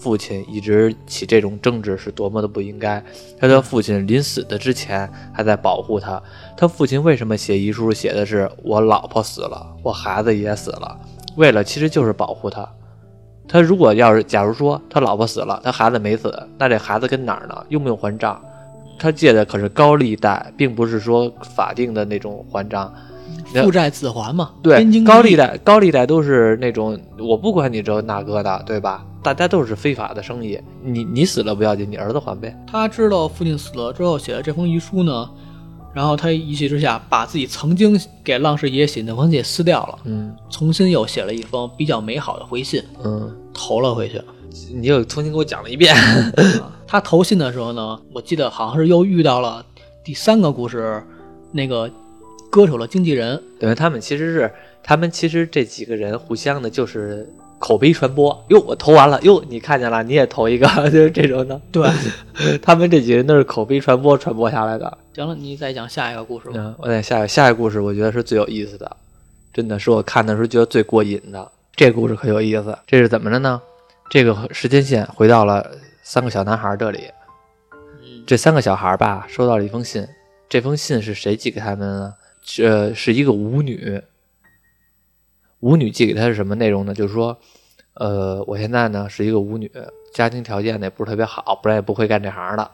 [0.00, 3.00] 父亲一直起这种争执是多么的不应该。
[3.38, 6.20] 他的父亲临死的之前还在保护他。
[6.56, 10.98] 他父亲为什么写遗书写的是我老婆死了，我孩子也死了？
[11.36, 12.68] 为了其实就是保护他。
[13.50, 17.66] 他如果要是假如说他老婆死了，他孩子没死，那这孩子跟哪儿呢？
[17.70, 18.40] 用不用还账？
[18.96, 22.92] 他借的可是高利贷，并不是说法定的那种还账。
[23.54, 24.50] 父债子还嘛？
[24.62, 29.04] 对，高利贷，高利贷都是那种我不管你这那个的，对吧？
[29.22, 30.60] 大家都是非法的生意。
[30.84, 32.56] 你你死了不要紧，你儿子还呗。
[32.70, 35.28] 他知道父亲死了之后写的这封遗书呢，
[35.92, 44.20] 然后他一气之下把自己曾经给浪士爷爷写那封信撕掉了，嗯重新又写了一封比较美好的回信，嗯，投了回去。
[44.74, 45.94] 你又重新给我讲了一遍。
[46.86, 49.64] 他投信的时候呢，我记得好像是又遇到了
[50.02, 51.02] 第三个故事，
[51.52, 51.88] 那个
[52.50, 57.28] 歌手的经纪人，等于他们其实是，他们其实这几个人互相的就是
[57.60, 58.44] 口碑传播。
[58.48, 61.60] 哟，我投完了，哟，你看见了，你也投一个， 就是这种的。
[61.70, 61.88] 对，
[62.60, 64.98] 他们这几个人都是口碑传播传播下来的。
[65.14, 66.54] 行了，你再讲下一个故事吧。
[66.56, 68.96] 嗯，我再下一个下一个故事，我觉得是最有意思的，
[69.52, 71.46] 真的是我看的时候觉得最过瘾的。
[71.76, 73.60] 这个故事可有意思，这是怎么着呢？
[74.10, 75.70] 这个时间线回到了
[76.02, 77.04] 三个小男孩这里。
[77.72, 80.06] 嗯，这三个小孩吧，收到了一封信。
[80.48, 82.14] 这封信是谁寄给他们的呢？
[82.42, 84.02] 这是一个舞女。
[85.60, 86.94] 舞女寄给他是什么内容呢？
[86.94, 87.36] 就是说，
[87.94, 89.70] 呃，我现在呢是一个舞女，
[90.12, 92.70] 家庭条件呢也不是特别好，不然也不会干这行的。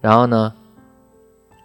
[0.00, 0.52] 然后呢，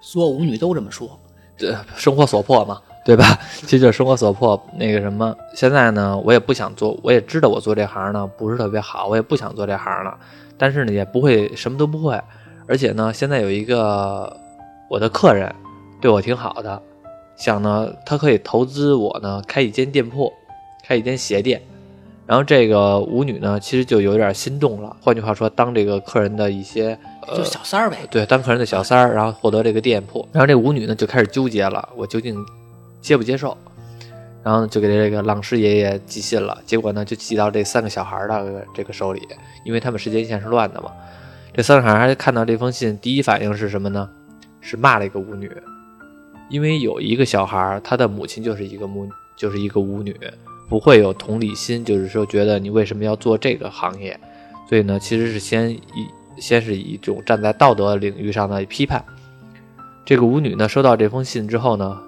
[0.01, 1.19] 所有舞女都这么说。
[1.57, 3.39] 这生活所迫嘛，对吧？
[3.61, 4.61] 其实就是生活所迫。
[4.77, 10.15] 那个什么，现在呢，我也不想做，我也知道我做这行呢不是特别好，我也不想做这行了。
[10.55, 12.21] 但是呢，也不会什么都不会。
[12.67, 14.39] 而且呢，现在有一个
[14.87, 15.51] 我的客人
[15.99, 16.79] 对我挺好的，
[17.37, 20.31] 想呢，他可以投资我呢开一间店铺，
[20.87, 21.61] 开一间鞋店。
[22.25, 24.95] 然后这个舞女呢，其实就有点心动了。
[25.01, 26.97] 换句话说，当这个客人的一些
[27.35, 27.97] 就小三儿呗。
[28.11, 32.37] 对，当客人的小三儿，然后获得这个店铺，然后这舞女呢就开始纠结了，我究竟
[33.01, 33.57] 接不接受？
[34.43, 39.21] 然后就给这个浪师爷爷寄信了，结果呢就寄到这三个小孩的这个手里，
[39.65, 40.91] 因为他们时间线是乱的嘛。
[41.53, 44.09] 这三个小孩看到这封信，第一反应是什么呢？
[44.59, 45.49] 是骂了一个舞女，
[46.49, 50.13] 因为有一个小孩，他的母亲就是一个母，就是一个舞女，
[50.69, 54.19] 不会有同理心，就是说觉得你为什么要做这个行业，
[54.67, 55.79] 所以呢，其实是先以
[56.37, 59.03] 先是以一种站在道德领域上的批判。
[60.05, 61.99] 这个舞女呢，收到这封信之后呢，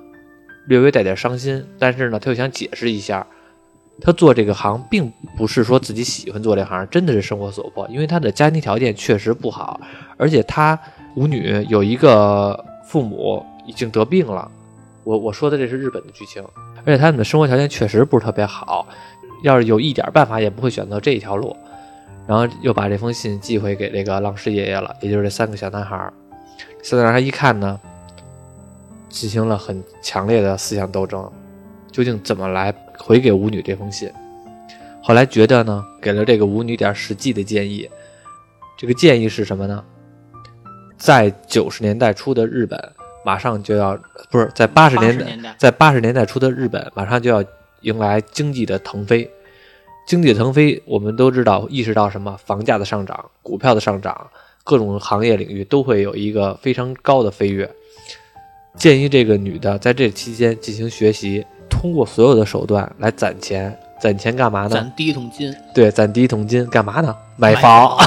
[0.68, 3.26] 略微带点伤心，但是呢，她又想解释一下，
[4.02, 9.80] 她做这个行并不是说自己喜欢做这行，真的是生活所迫，因为她的家庭条件确实不好，
[10.18, 10.80] 而且她
[11.16, 14.50] 舞女有一个父母已经得病了。
[15.04, 16.44] 我我说的这是日本的剧情，
[16.86, 18.88] 而且他们的生活条件确实不是特别好，
[19.44, 21.56] 要是有一点办法，也不会选择这一条路。
[22.28, 26.14] 然后又把这封信寄回给这个浪师爷爷了，也就是这三个小男孩儿。
[26.84, 27.80] 三个男孩一看呢，
[29.10, 31.28] 进行了很强烈的思想斗争，
[31.92, 34.12] 究竟怎么来回给舞女这封信？
[35.02, 37.90] 后来觉得呢，给了这个舞女点实际的建议。
[38.78, 39.84] 这个建议是什么呢？
[40.98, 42.80] 在九十年代初的日本，
[43.24, 43.98] 马上就要
[44.30, 47.44] 不是在八十年代，年代，在八十年代初的日本，马上就要
[47.82, 49.30] 迎来经济的腾飞。
[50.08, 52.36] 经济腾飞，我们都知道，意识到什么？
[52.44, 54.28] 房价的上涨，股票的上涨，
[54.64, 57.70] 各种行业领域都会有一个非常高的飞跃。
[58.76, 63.78] 建议这个女的在这期间进行学习，通过所有的手段来攒钱。
[64.00, 64.70] 攒钱干嘛呢？
[64.70, 67.14] 攒第一桶金，对，攒第一桶金干嘛呢？
[67.36, 67.98] 买买房，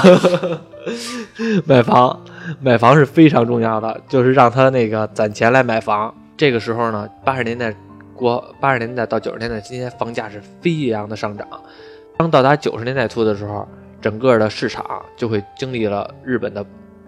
[1.67, 2.19] 买房，
[2.61, 6.14] 买房是非常重要的，就是让他那个攒钱来买房。
[6.36, 7.74] 这个时候呢，八十年代
[8.14, 11.47] 过八十年代到九十年代期间，房价是飞扬的上涨。
[12.16, 13.66] 当到达九十年代初的时候，
[14.01, 16.64] 整个的市场就会经历了日本的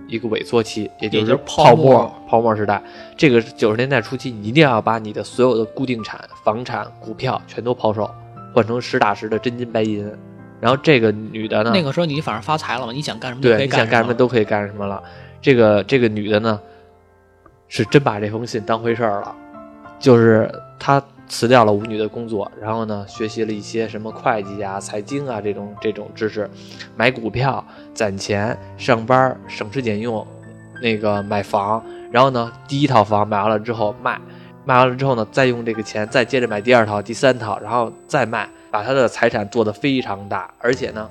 [0.06, 2.82] 一个萎缩期，也就是是泡泡沫泡沫时代。
[3.16, 8.08] 这个九十年代初期，你一定要把你的所有的固定产、房产、股票全都抛售，
[8.54, 10.10] 换成实打实的真金白银。
[10.60, 14.14] 然后这个女的呢，那个时候你反正发财了嘛，你想干什么就可对，以你想干什么么。
[14.14, 15.02] 都可以干什么了。
[15.44, 16.58] 这个这个女的呢，
[17.68, 19.36] 是真把这封信当回事儿了，
[19.98, 26.48] 就是她辞掉了舞女的工作，然后呢，学习了一些什么会计啊、财经啊这种这种知识，
[26.96, 30.26] 买股票、攒钱、上班、省吃俭用，
[30.80, 34.18] 那个买房，然后呢，第一套房买完了之后卖，
[34.64, 41.06] 卖完了之后呢，再用这个钱再接着买第二套、第三套，然后再卖，把她的财产做得非常大，而且呢。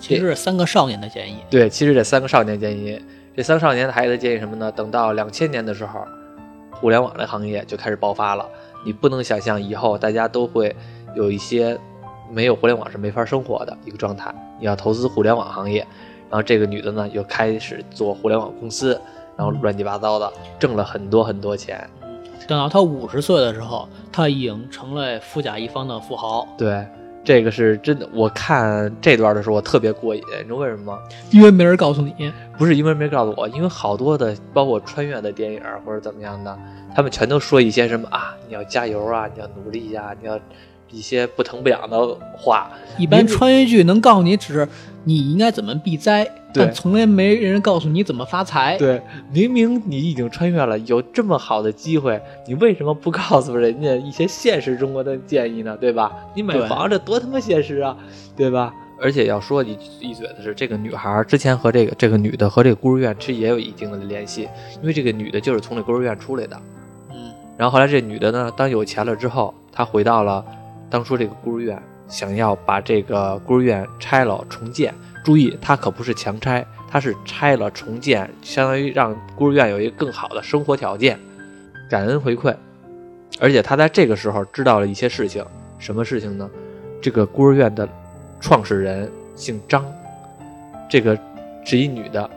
[0.00, 3.02] 其实是三个少年的建议，对，其实这三个少年建议，
[3.38, 4.72] 这三个少年还给他建议什么呢？
[4.72, 6.04] 等到两千年的时候，
[6.72, 8.44] 互联网的行业就开始爆发了。
[8.84, 10.74] 你不能想象以后大家都会
[11.14, 11.78] 有一些
[12.32, 14.34] 没有互联网是没法生活的一个状态。
[14.58, 15.86] 你要投资互联网行业。
[16.28, 19.00] 然后这个女的呢，又开始做互联网公司，
[19.36, 21.88] 然后乱七八糟的，挣了很多很多钱。
[22.48, 26.44] 等到她五十岁的时候，她已经成了富甲一方的富豪。
[26.58, 26.84] 对，
[27.28, 28.08] 这个是真的。
[28.14, 30.98] 我看这段的时候，我特别过瘾，你知道为什么吗？
[31.30, 36.58] 因为没人告诉你，不是因为没人告诉我，因为好多的，包括穿越的电影或者怎么样的，
[36.96, 40.40] 他们全都说一些什么啊，你要加油啊，你要努力呀，你要。
[40.90, 44.66] 一些不疼不痒的话，一般穿越剧能告诉你只是
[45.08, 48.76] 你应该怎么避灾，但从来没人告诉你怎么发财。
[48.76, 49.00] 对，
[49.32, 55.74] 明明你已经穿越了，有这么好的机会，你为什么不告诉人家一些现实中国的建议呢？
[55.80, 56.12] 对吧？
[56.34, 57.96] 你买房这多他妈现实啊，
[58.36, 58.70] 对吧？
[59.00, 64.42] 而且要说一一嘴的是，这个女孩之前和这个这个女的和这个孤儿院其实也有一定的联系，
[64.82, 66.60] 因为这个女的就是从这孤儿院出来的。
[67.14, 70.44] 嗯，然后后来这女的呢，当有钱了之后，她回到了。
[70.90, 74.94] 当初这个孤儿院想要把这个孤儿院拆了重建，
[75.24, 81.18] 注意，他可不是强拆，他是拆了重建，相当于让孤儿院有一个更好的生活条件，
[81.90, 82.54] 感恩回馈。
[83.38, 85.44] 而且他在这个时候知道了一些事情，
[85.78, 86.48] 什么事情呢？
[87.00, 87.88] 这个孤儿院的
[88.40, 89.84] 创始人姓张，
[90.90, 91.16] 这个
[91.64, 92.28] 是一女的，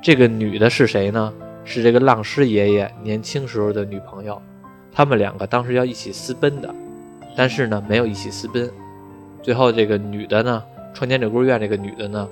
[0.00, 1.32] 这个女的是谁呢？
[1.64, 4.40] 是这个浪师爷爷年轻时候的女朋友，
[4.92, 6.72] 他们两个当时要一起私奔的。
[7.36, 8.70] 但是呢，没有一起私奔，
[9.46, 10.60] 最后这个女的呢，
[10.92, 12.28] 创建这孤儿院这个女的呢，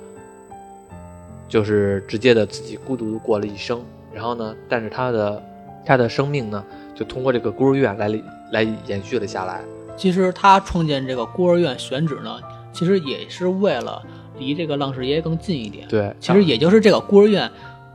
[1.49, 3.81] 就是直接的自己孤独的过了一生。
[4.13, 5.41] 然后呢，但是她的
[5.87, 8.11] 她的生命呢，就通过这个孤儿院来
[8.51, 9.61] 来延续了下来。
[9.97, 12.37] 其实她创建这个孤儿院选址呢，
[12.73, 14.03] 其实也是为了
[14.37, 15.87] 离这个浪士爷爷更近一点。
[15.87, 17.49] 对，其实也就是这个孤儿院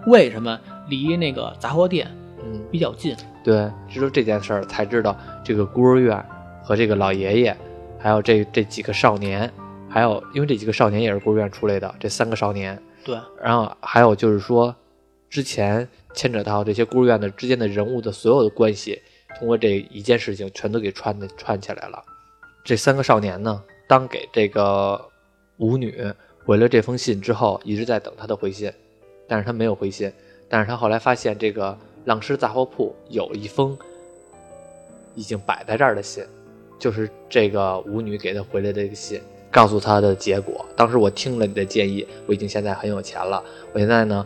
[0.08, 0.58] 为什么
[0.88, 2.08] 离那个杂货店
[2.42, 3.14] 嗯比较近。
[3.44, 5.14] 对，知道这件事儿才知道
[5.44, 6.24] 这个孤儿院。
[6.62, 7.58] 和这个老爷爷，
[8.00, 9.52] 还有这这几个少年，
[9.90, 14.74] 还有因为这几个少年也是孤儿院出来的，这三个少年，对，然后还有就是说，
[15.30, 19.02] 之前牵扯到这些孤儿院的之间的人物的所有的关系，
[19.38, 22.02] 通过这一件事情全都给串的串起来了。
[22.64, 25.04] 这三个少年呢，当给这个
[25.58, 26.02] 舞女
[26.46, 28.72] 回了这封信之后，一直在等她的回信，
[29.28, 30.12] 但是他没有回信，
[30.48, 33.78] 但是他后来发现这个浪师杂货铺有一封
[35.16, 36.24] 已经摆在这儿的信。
[36.80, 39.22] 就是这个舞女给他回来的这个信，
[39.52, 40.66] 告诉他的结果。
[40.76, 43.44] 当时我听了你的建议，我已经现在很有钱了。
[43.74, 44.26] 我现在呢，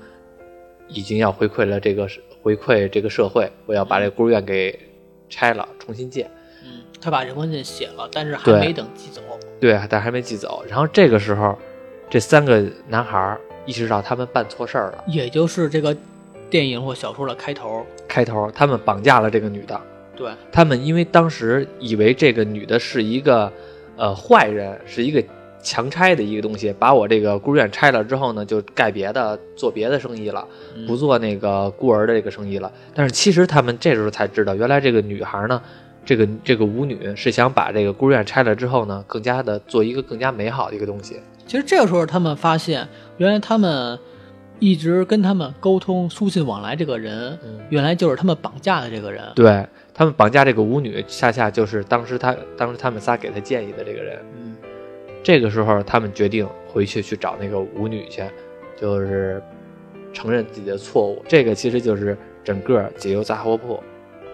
[0.87, 2.07] 已经要回馈了这个
[2.41, 4.79] 回馈这个社会，我要把这孤儿院给
[5.29, 6.29] 拆了，重新建。
[6.63, 9.21] 嗯，他把这封信写了，但是还没等寄走。
[9.59, 10.63] 对，但还没寄走。
[10.69, 11.57] 然后这个时候，
[12.09, 15.95] 这三个男孩意识到他们办错事儿了，也就是这个
[16.49, 17.83] 电影或小说的开头。
[18.07, 19.81] 开头，他们绑架了这个女的。
[20.15, 23.51] 对他们，因为当时以为这个女的是一个，
[23.97, 25.23] 呃，坏人，是一个
[25.61, 30.45] 强拆的一个东西，把我这个孤儿院拆了之后呢，就盖别的，做别的生意了，
[30.85, 32.71] 不做那个孤儿的这个生意了。
[32.93, 35.61] 但是其实他们这时候才知道，原来这个女孩呢，
[36.05, 41.19] 这个这个舞女是想把这个孤儿院拆了之后呢，更加的做一个更加美好的一个东西。
[41.47, 42.87] 其实这个时候他们发现，
[43.17, 43.97] 原来他们
[44.59, 47.39] 一直跟他们沟通、书信往来这个人，
[47.69, 49.23] 原来就是他们绑架的这个人。
[49.33, 49.65] 对。
[49.93, 54.19] 他们绑架这个舞女，恰恰就是当时他当时他们仨给他建议的这个人。
[54.35, 54.55] 嗯，
[55.21, 58.23] 这个时候他们决定回去去找那个舞女去，
[58.75, 59.39] 就是
[60.11, 61.23] 承认自己的错误。
[61.27, 63.79] 这个其实就是整个解忧杂货铺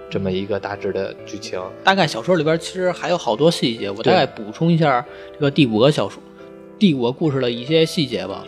[0.10, 1.62] 这么一个大致的剧情。
[1.84, 6.24] 大概小说里边其实还有好多细节，我大概补充一下这个第五个小说、
[6.78, 8.46] 第五个故事的一些细节吧。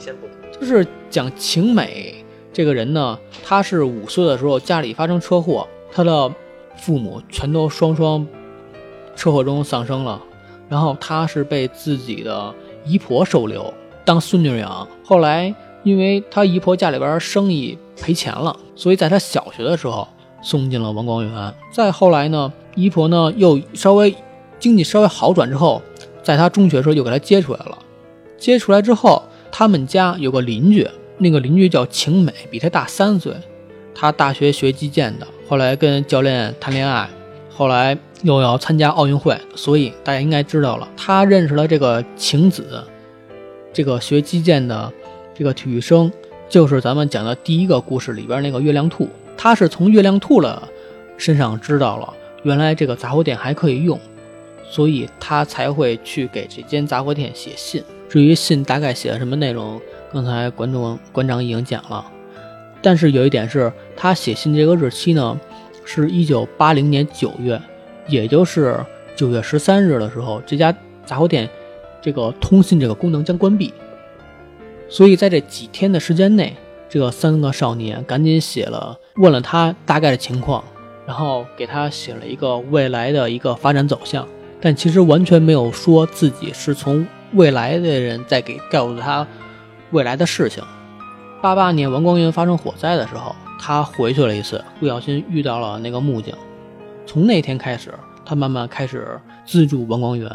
[0.57, 6.33] 就是讲晴美这个人呢，她是五岁的时候家里发生车祸，她的。
[6.81, 8.27] 父母全都双双
[9.15, 10.19] 车祸中丧生了，
[10.67, 12.53] 然后他是被自己的
[12.83, 13.71] 姨婆收留
[14.03, 14.87] 当孙女养。
[15.03, 15.53] 后来
[15.83, 20.07] 因为他姨婆家里边生意赔钱了，所以在他小学的时候
[20.41, 21.53] 送进了王光园。
[21.71, 24.15] 再后来呢，姨婆呢又稍微
[24.57, 25.79] 经济稍微好转之后，
[26.23, 27.77] 在他中学的时候又给他接出来了。
[28.39, 29.21] 接出来之后，
[29.51, 30.87] 他们家有个邻居，
[31.19, 33.31] 那个邻居叫晴美，比他大三岁。
[34.01, 35.27] 他大学学击剑的。
[35.47, 37.07] 后来跟教练谈恋爱，
[37.55, 42.83] 后来又要参加奥运会，所以大家应该知道了，他认识了这个晴子，
[43.71, 44.91] 这个学击剑的
[45.35, 46.11] 这个体育生，
[46.49, 49.07] 就是咱们讲的第一个故事里边那个月亮兔。
[49.37, 50.59] 他是从月亮兔的
[51.15, 53.99] 身上知道了，原来这个杂货店还可以用，
[54.67, 57.83] 所以他才会去给这间杂货店写信。
[58.09, 59.79] 至于信大概写了什么内容，
[60.11, 62.03] 刚才观众馆长已经讲了。
[62.81, 65.39] 但是有一点是，他写信这个日期呢，
[65.85, 67.61] 是一九八零年九月，
[68.07, 68.83] 也就是
[69.15, 70.75] 九月十三日的时候，这家
[71.05, 71.47] 杂货店
[72.01, 73.73] 这个通信这个功能将关闭。
[74.89, 76.55] 所以在这几天的时间内，
[76.89, 80.63] 这三个少年赶紧写了，问了他大概的情况，
[81.05, 84.27] 然后给他写了一个未来的一个发展走向，
[84.59, 89.25] 但其实完全没有说自己是从未来的人在给告诉他
[89.91, 90.63] 未来的事情。
[91.41, 96.37] 八八年王光云发生火灾的时候，他回去了一次，不小心遇到了那个木匠。
[97.07, 97.91] 从那天开始，
[98.23, 100.29] 他慢慢开始资助王光源，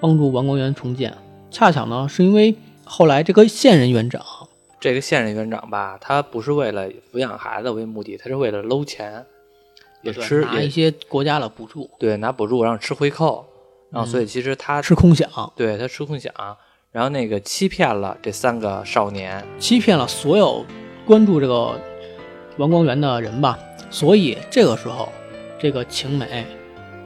[0.00, 1.16] 帮助王光源重建。
[1.48, 4.20] 恰巧呢，是因为后来这个现任园长，
[4.80, 9.24] 这个现任园长吧，他不是为了抚养孩子为目的，他是为了搂钱，
[10.02, 13.46] 也吃拿一些国家的补助，对拿补助，然后吃回扣，
[13.90, 16.28] 然后所以其实他吃空饷，对他吃空饷，
[16.98, 20.66] 然后那个欺骗了这三个少年，欺骗了所有
[21.06, 21.80] 关注这个
[22.56, 23.56] 王光源的人吧。
[23.88, 25.08] 所以这个时候，
[25.60, 26.44] 这个晴美，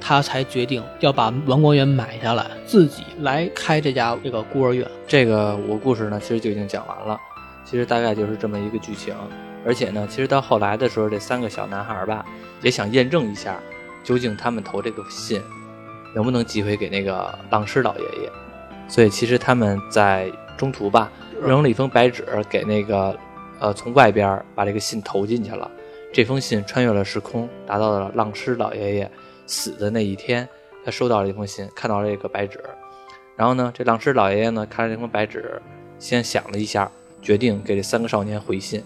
[0.01, 4.91] 她才决定要把王光源买下来，自己来开这家这个孤儿院。
[5.07, 7.21] 这个我故事呢，其实就已经讲完了，
[7.63, 9.15] 其实大概就是这么一个剧情。
[9.63, 12.25] 而且呢，其实到后来的时候，这三个小男孩吧，
[12.63, 13.61] 也想验证一下，
[14.03, 15.43] 究竟他们投这个信
[16.15, 18.33] 能不能寄回给那个浪师老爷爷。
[18.89, 21.11] 所以其实他们在中途吧，
[21.43, 23.17] 扔了一封白纸给那个，
[23.59, 25.71] 呃，从外边把这个信投进去了。
[26.13, 29.11] 这封信穿越了时空，达到了浪师老爷爷
[29.47, 30.47] 死的那一天，
[30.85, 32.61] 他收到了一封信，看到了这个白纸。
[33.35, 35.61] 然后呢，这浪师老爷爷呢，看着这封白纸，
[35.99, 36.91] 先想了一下，
[37.23, 38.85] 决定给这三个少年回信。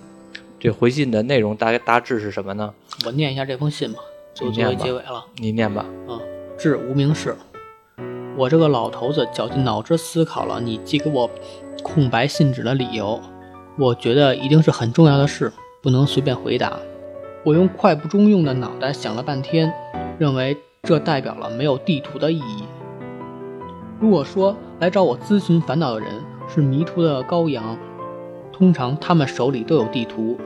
[0.58, 2.72] 这回信的内容大概大致是什么呢？
[3.04, 3.98] 我念一下这封信吧，
[4.32, 5.26] 就作为结尾了。
[5.36, 5.84] 你念吧。
[6.08, 6.20] 嗯，
[6.56, 7.36] 致无名氏，
[8.36, 11.30] 我这个老头子绞尽脑汁思考了你寄给我
[11.82, 13.18] 空白信纸的理由，
[13.78, 15.50] 我觉得一定是很重要的事，
[15.82, 16.76] 不能随便回答。
[17.44, 19.72] 我用快不中用的脑袋想了半天，
[20.18, 22.64] 认为这代表了没有地图的意义。
[23.98, 26.10] 如果说来找我咨询烦恼的人
[26.46, 27.78] 是迷途的羔羊，
[28.52, 30.36] 通常他们手里都有地图，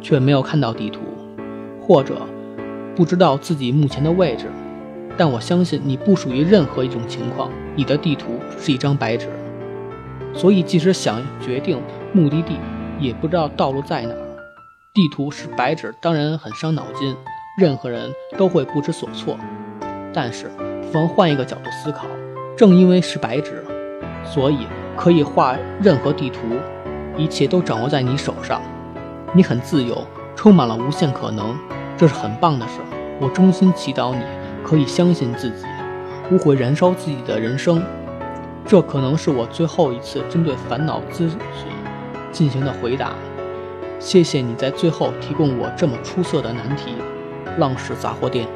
[0.00, 1.00] 却没有看到地图，
[1.80, 2.22] 或者
[2.94, 4.46] 不知道自己目前的位置。
[5.16, 9.28] 但我相信你不属于任何一种情况，你的地图是一张白纸。
[10.34, 11.80] 所以即使想决定
[12.12, 12.56] 目的地，
[12.98, 14.18] 也不知道道路在哪儿。
[14.94, 17.16] 地图是白纸，当然很伤脑筋，
[17.58, 19.36] 任何人都会不知所措。
[20.12, 20.50] 但是
[20.90, 22.06] 不，妨换一个角度思考，
[22.56, 23.64] 正因为是白纸，
[24.24, 26.40] 所以可以画任何地图，
[27.16, 28.60] 一切都掌握在你手上，
[29.34, 30.06] 你很自由，
[30.36, 31.56] 充满了无限可能，
[31.96, 32.80] 这是很棒的事。
[33.20, 34.22] 我衷心祈祷你
[34.64, 35.64] 可以相信自己，
[36.30, 37.82] 无悔燃烧自己的人生。
[38.64, 41.38] 这可能是我最后一次针对烦恼咨询
[42.30, 43.12] 进行的回答。
[43.98, 46.94] 谢谢你在最后提供我这么出色的难题，
[47.58, 48.46] 浪氏杂货店。